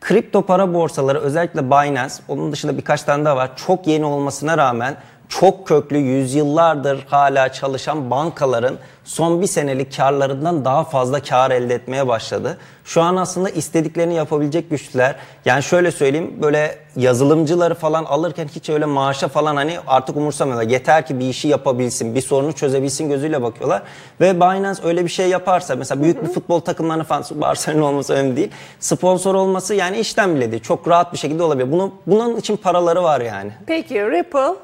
Kripto 0.00 0.42
para 0.42 0.74
borsaları 0.74 1.20
özellikle 1.20 1.66
Binance, 1.70 2.14
onun 2.28 2.52
dışında 2.52 2.76
birkaç 2.76 3.02
tane 3.02 3.24
daha 3.24 3.36
var. 3.36 3.50
Çok 3.56 3.86
yeni 3.86 4.04
olmasına 4.04 4.58
rağmen 4.58 4.96
çok 5.28 5.68
köklü 5.68 5.96
yüzyıllardır 5.98 7.06
hala 7.08 7.52
çalışan 7.52 8.10
bankaların 8.10 8.76
son 9.04 9.42
bir 9.42 9.46
senelik 9.46 9.96
karlarından 9.96 10.64
daha 10.64 10.84
fazla 10.84 11.22
kar 11.22 11.50
elde 11.50 11.74
etmeye 11.74 12.08
başladı. 12.08 12.58
Şu 12.84 13.02
an 13.02 13.16
aslında 13.16 13.50
istediklerini 13.50 14.14
yapabilecek 14.14 14.70
güçlüler. 14.70 15.16
Yani 15.44 15.62
şöyle 15.62 15.90
söyleyeyim 15.90 16.38
böyle 16.42 16.78
yazılımcıları 16.96 17.74
falan 17.74 18.04
alırken 18.04 18.48
hiç 18.54 18.70
öyle 18.70 18.84
maaşa 18.84 19.28
falan 19.28 19.56
hani 19.56 19.78
artık 19.86 20.16
umursamıyorlar. 20.16 20.66
Yeter 20.70 21.06
ki 21.06 21.20
bir 21.20 21.28
işi 21.28 21.48
yapabilsin, 21.48 22.14
bir 22.14 22.20
sorunu 22.20 22.52
çözebilsin 22.52 23.08
gözüyle 23.08 23.42
bakıyorlar. 23.42 23.82
Ve 24.20 24.36
Binance 24.36 24.82
öyle 24.84 25.04
bir 25.04 25.10
şey 25.10 25.28
yaparsa 25.28 25.76
mesela 25.76 26.02
büyük 26.02 26.22
bir 26.22 26.28
futbol 26.28 26.60
takımlarına 26.60 27.04
falan 27.04 27.24
Barcelona 27.40 27.84
olması 27.84 28.14
önemli 28.14 28.36
değil. 28.36 28.50
Sponsor 28.80 29.34
olması 29.34 29.74
yani 29.74 29.98
işten 29.98 30.36
bile 30.36 30.50
değil. 30.50 30.62
Çok 30.62 30.88
rahat 30.88 31.12
bir 31.12 31.18
şekilde 31.18 31.42
olabilir. 31.42 31.72
Bunu, 31.72 31.92
bunun 32.06 32.36
için 32.36 32.56
paraları 32.56 33.02
var 33.02 33.20
yani. 33.20 33.52
Peki 33.66 34.10
Ripple 34.10 34.54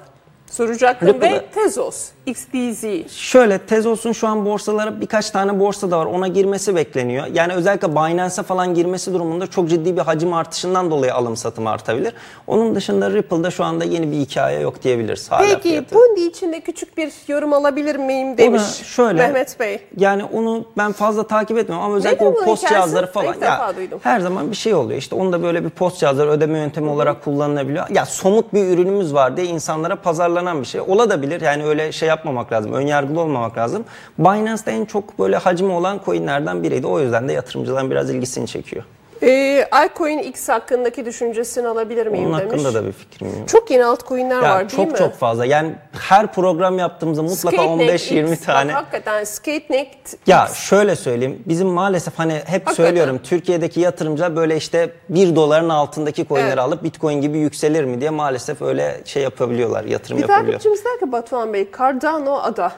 soracaktım 0.54 1.08
Ripple'da- 1.08 1.32
ve 1.34 1.46
Tezos, 1.54 2.08
XDZ. 2.26 2.84
Şöyle 3.12 3.58
Tezos'un 3.58 4.12
şu 4.12 4.28
an 4.28 4.46
borsalara 4.46 5.00
birkaç 5.00 5.30
tane 5.30 5.60
borsa 5.60 5.90
da 5.90 5.98
var. 5.98 6.06
Ona 6.06 6.28
girmesi 6.28 6.76
bekleniyor. 6.76 7.26
Yani 7.32 7.52
özellikle 7.52 7.90
Binance'e 7.92 8.42
falan 8.44 8.74
girmesi 8.74 9.14
durumunda 9.14 9.46
çok 9.46 9.68
ciddi 9.68 9.96
bir 9.96 10.00
hacim 10.02 10.32
artışından 10.32 10.90
dolayı 10.90 11.14
alım 11.14 11.36
satım 11.36 11.66
artabilir. 11.66 12.12
Onun 12.46 12.74
dışında 12.74 13.10
Ripple'da 13.10 13.50
şu 13.50 13.64
anda 13.64 13.84
yeni 13.84 14.12
bir 14.12 14.16
hikaye 14.16 14.60
yok 14.60 14.82
diyebiliriz. 14.82 15.30
Hala 15.32 15.46
Peki 15.46 15.60
fiyatı. 15.68 15.94
Bundi 15.94 16.20
için 16.20 16.52
de 16.52 16.60
küçük 16.60 16.96
bir 16.96 17.12
yorum 17.28 17.52
alabilir 17.52 17.96
miyim 17.96 18.38
demiş 18.38 18.62
Ona 18.62 18.84
şöyle- 18.84 19.22
Mehmet 19.22 19.60
Bey. 19.60 19.80
Yani 19.96 20.24
onu 20.24 20.64
ben 20.76 20.92
fazla 20.92 21.26
takip 21.26 21.58
etmiyorum 21.58 21.86
ama 21.86 21.96
özellikle 21.96 22.24
Nedir 22.26 22.32
o 22.32 22.36
bunun 22.36 22.44
post 22.44 22.62
hikayesi? 22.64 22.74
cihazları 22.74 23.12
falan. 23.12 23.34
İlk 23.34 23.76
duydum. 23.76 23.98
her 24.02 24.20
zaman 24.20 24.50
bir 24.50 24.56
şey 24.56 24.74
oluyor. 24.74 24.98
İşte 24.98 25.14
onda 25.14 25.42
böyle 25.42 25.64
bir 25.64 25.70
post 25.70 25.98
cihazları 25.98 26.30
ödeme 26.30 26.58
yöntemi 26.58 26.90
olarak 26.90 27.24
kullanılabiliyor. 27.24 27.86
Ya 27.90 28.06
somut 28.06 28.54
bir 28.54 28.64
ürünümüz 28.68 29.14
var 29.14 29.36
diye 29.36 29.46
insanlara 29.46 29.96
pazarlanan 30.44 30.62
bir 30.62 30.66
şey. 30.66 30.80
Olabilir. 30.80 31.40
Yani 31.40 31.64
öyle 31.64 31.92
şey 31.92 32.09
yapmamak 32.09 32.52
lazım. 32.52 32.72
Ön 32.72 32.87
yargılı 32.87 33.20
olmamak 33.20 33.59
lazım. 33.59 33.85
Binance'da 34.18 34.70
en 34.70 34.85
çok 34.85 35.18
böyle 35.18 35.37
hacmi 35.37 35.72
olan 35.72 36.00
coinlerden 36.04 36.62
biriydi. 36.62 36.87
O 36.87 37.00
yüzden 37.00 37.28
de 37.28 37.33
yatırımcıların 37.33 37.90
biraz 37.90 38.11
ilgisini 38.11 38.46
çekiyor. 38.46 38.85
Ee, 39.22 39.68
Alcoin 39.70 40.18
X 40.18 40.48
hakkındaki 40.48 41.05
düşüncesini 41.07 41.68
alabilir 41.68 42.07
miyim 42.07 42.27
Onun 42.27 42.38
demiş. 42.38 42.53
hakkında 42.53 42.74
da 42.74 42.87
bir 42.87 42.92
fikrim 42.92 43.29
yok. 43.29 43.48
Çok 43.48 43.70
yeni 43.70 43.85
altcoin'ler 43.85 44.42
Ya 44.42 44.50
var 44.50 44.59
değil 44.70 44.70
çok 44.83 44.92
mi? 44.92 44.98
çok 44.98 45.14
fazla. 45.14 45.44
Yani 45.44 45.72
her 45.92 46.33
program 46.33 46.79
yaptığımızda 46.79 47.22
mutlaka 47.22 47.57
Skatenik 47.57 47.90
15-20 47.90 48.33
X, 48.33 48.40
tane. 48.44 48.68
Bak, 48.74 48.77
hakikaten 48.77 49.24
Skatenik 49.24 49.88
Ya 50.27 50.48
şöyle 50.55 50.96
söyleyeyim. 50.96 51.42
Bizim 51.46 51.68
maalesef 51.68 52.18
hani 52.18 52.42
hep 52.46 52.70
söylüyorum 52.70 53.20
Türkiye'deki 53.24 53.81
yatırımcılar 53.81 54.37
böyle 54.37 54.57
işte 54.57 54.90
1 55.09 55.37
doların 55.37 55.68
altındaki 55.68 56.27
coinleri 56.29 56.48
Evet. 56.48 56.59
alıp 56.59 56.83
Bitcoin 56.83 57.20
gibi 57.20 57.38
yükselir 57.38 57.85
mi 57.85 58.00
diye 58.00 58.11
maalesef 58.11 58.62
öyle 58.62 59.00
şey 59.05 59.22
yapabiliyorlar. 59.22 59.85
Yatırım 59.85 60.16
Bir 60.18 60.22
yapabiliyor. 60.22 60.53
takipçimiz 60.53 60.85
der 60.85 60.98
ki 61.00 61.12
Batuhan 61.12 61.53
Bey 61.53 61.68
Cardano 61.79 62.40
ada. 62.42 62.72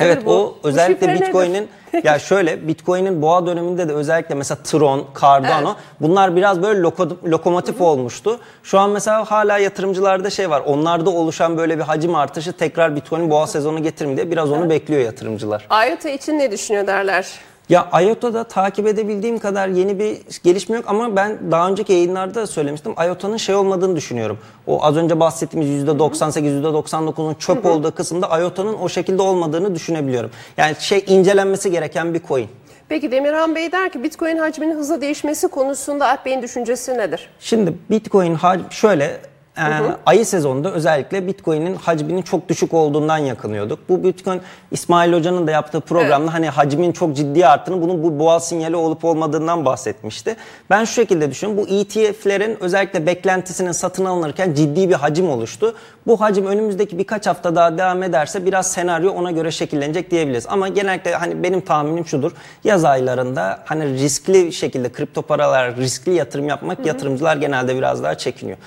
Evet 0.00 0.26
bu? 0.26 0.30
o 0.30 0.34
Bu 0.64 0.68
özellikle? 0.68 1.14
Bitcoin'in 1.14 1.68
ya 2.04 2.18
şöyle 2.18 2.68
Bitcoin'in 2.68 3.22
boğa 3.22 3.46
döneminde 3.46 3.88
de 3.88 3.92
özellikle 3.92 4.34
mesela 4.34 4.58
Tron, 4.64 5.04
Cardano 5.20 5.76
bunlar 6.00 6.36
biraz 6.36 6.62
böyle 6.62 6.80
loko- 6.80 7.30
lokomotif 7.30 7.80
olmuştu. 7.80 8.38
Şu 8.62 8.78
an 8.78 8.90
mesela 8.90 9.30
hala 9.30 9.58
yatırımcılarda 9.58 10.30
şey 10.30 10.50
var. 10.50 10.62
Onlarda 10.66 11.10
oluşan 11.10 11.56
böyle 11.58 11.78
bir 11.78 11.82
hacim 11.82 12.14
artışı 12.14 12.52
tekrar 12.52 12.96
Bitcoin'in 12.96 13.30
boğa 13.30 13.46
sezonu 13.46 13.82
getirir 13.82 14.08
mi 14.08 14.16
diye 14.16 14.30
biraz 14.30 14.50
onu 14.52 14.70
bekliyor 14.70 15.02
yatırımcılar. 15.02 15.66
IOTA 15.88 16.08
için 16.08 16.38
ne 16.38 16.50
düşünüyor 16.50 16.86
derler. 16.86 17.26
Ya 17.68 17.88
IOTA'da 18.02 18.44
takip 18.44 18.86
edebildiğim 18.86 19.38
kadar 19.38 19.68
yeni 19.68 19.98
bir 19.98 20.18
gelişme 20.44 20.76
yok 20.76 20.84
ama 20.88 21.16
ben 21.16 21.38
daha 21.50 21.68
önceki 21.68 21.92
yayınlarda 21.92 22.34
da 22.34 22.46
söylemiştim. 22.46 22.94
IOTA'nın 23.06 23.36
şey 23.36 23.54
olmadığını 23.54 23.96
düşünüyorum. 23.96 24.38
O 24.66 24.84
az 24.84 24.96
önce 24.96 25.20
bahsettiğimiz 25.20 25.84
%98, 25.84 26.62
%99'un 26.62 27.34
çöp 27.34 27.66
olduğu 27.66 27.94
kısımda 27.94 28.38
IOTA'nın 28.40 28.74
o 28.74 28.88
şekilde 28.88 29.22
olmadığını 29.22 29.74
düşünebiliyorum. 29.74 30.30
Yani 30.56 30.76
şey 30.78 31.04
incelenmesi 31.06 31.70
gereken 31.70 32.14
bir 32.14 32.22
coin. 32.28 32.48
Peki 32.88 33.10
Demirhan 33.10 33.54
Bey 33.54 33.72
der 33.72 33.92
ki 33.92 34.02
Bitcoin 34.02 34.38
hacminin 34.38 34.74
hızla 34.74 35.00
değişmesi 35.00 35.48
konusunda 35.48 36.08
Alp 36.08 36.26
Bey'in 36.26 36.42
düşüncesi 36.42 36.98
nedir? 36.98 37.30
Şimdi 37.40 37.74
Bitcoin 37.90 38.38
şöyle 38.70 39.20
e, 39.58 39.96
ayı 40.06 40.26
sezonunda 40.26 40.72
özellikle 40.72 41.26
Bitcoin'in 41.26 41.74
hacminin 41.74 42.22
çok 42.22 42.48
düşük 42.48 42.74
olduğundan 42.74 43.18
yakınıyorduk. 43.18 43.88
Bu 43.88 44.04
Bitcoin 44.04 44.40
İsmail 44.70 45.12
Hoca'nın 45.12 45.46
da 45.46 45.50
yaptığı 45.50 45.80
programda 45.80 46.34
hani 46.34 46.48
hacmin 46.48 46.92
çok 46.92 47.16
ciddi 47.16 47.46
arttığını 47.46 47.82
bunun 47.82 48.02
bu 48.02 48.18
boğa 48.18 48.40
sinyali 48.40 48.76
olup 48.76 49.04
olmadığından 49.04 49.64
bahsetmişti. 49.64 50.36
Ben 50.70 50.84
şu 50.84 50.92
şekilde 50.92 51.30
düşünüyorum. 51.30 51.64
Bu 51.64 51.74
ETF'lerin 51.74 52.56
özellikle 52.60 53.06
beklentisinin 53.06 53.72
satın 53.72 54.04
alınırken 54.04 54.54
ciddi 54.54 54.88
bir 54.88 54.94
hacim 54.94 55.30
oluştu. 55.30 55.74
Bu 56.06 56.20
hacim 56.20 56.46
önümüzdeki 56.46 56.98
birkaç 56.98 57.26
hafta 57.26 57.56
daha 57.56 57.78
devam 57.78 58.02
ederse 58.02 58.46
biraz 58.46 58.72
senaryo 58.72 59.12
ona 59.12 59.30
göre 59.30 59.50
şekillenecek 59.50 60.10
diyebiliriz. 60.10 60.46
Ama 60.48 60.68
genellikle 60.68 61.14
hani 61.14 61.42
benim 61.42 61.60
tahminim 61.60 62.06
şudur. 62.06 62.32
Yaz 62.64 62.84
aylarında 62.84 63.58
hani 63.64 63.84
riskli 63.84 64.52
şekilde 64.52 64.92
kripto 64.92 65.22
paralar 65.22 65.76
riskli 65.76 66.14
yatırım 66.14 66.48
yapmak 66.48 66.86
yatırımcılar 66.86 67.36
genelde 67.36 67.76
biraz 67.76 68.02
daha 68.02 68.18
çekiniyor. 68.18 68.58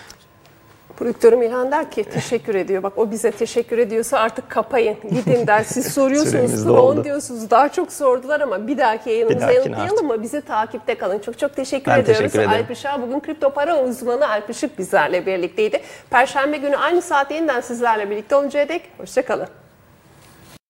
Prodüktörüm 1.01 1.41
İlhan 1.41 1.71
der 1.71 1.91
ki 1.91 2.03
teşekkür 2.03 2.55
ediyor. 2.55 2.83
Bak 2.83 2.97
o 2.97 3.11
bize 3.11 3.31
teşekkür 3.31 3.77
ediyorsa 3.77 4.19
artık 4.19 4.49
kapayın. 4.49 4.97
Gidin 5.09 5.47
der. 5.47 5.63
Siz 5.63 5.87
soruyorsunuz. 5.93 6.67
Doldu. 6.67 7.03
diyorsunuz. 7.03 7.49
Daha 7.49 7.69
çok 7.69 7.91
sordular 7.91 8.41
ama 8.41 8.67
bir 8.67 8.77
dahaki 8.77 9.09
yayınımıza 9.09 9.39
dahakine 9.47 9.63
yanıtlayalım 9.63 10.07
mı? 10.07 10.23
Bize 10.23 10.41
takipte 10.41 10.95
kalın. 10.95 11.19
Çok 11.19 11.39
çok 11.39 11.55
teşekkür 11.55 11.91
Ben 11.91 11.99
ediyoruz. 11.99 12.31
teşekkür. 12.31 12.51
Alp 12.51 12.71
Işık 12.71 13.01
bugün 13.01 13.19
kripto 13.19 13.49
para 13.49 13.83
uzmanı 13.83 14.29
Alp 14.29 14.49
Işık 14.49 14.79
bizlerle 14.79 15.25
birlikteydi. 15.25 15.81
Perşembe 16.09 16.57
günü 16.57 16.77
aynı 16.77 17.01
saat 17.01 17.31
yeniden 17.31 17.61
sizlerle 17.61 18.09
birlikte 18.09 18.35
oluncaya 18.35 18.69
dek 18.69 18.81
hoşçakalın. 18.97 19.47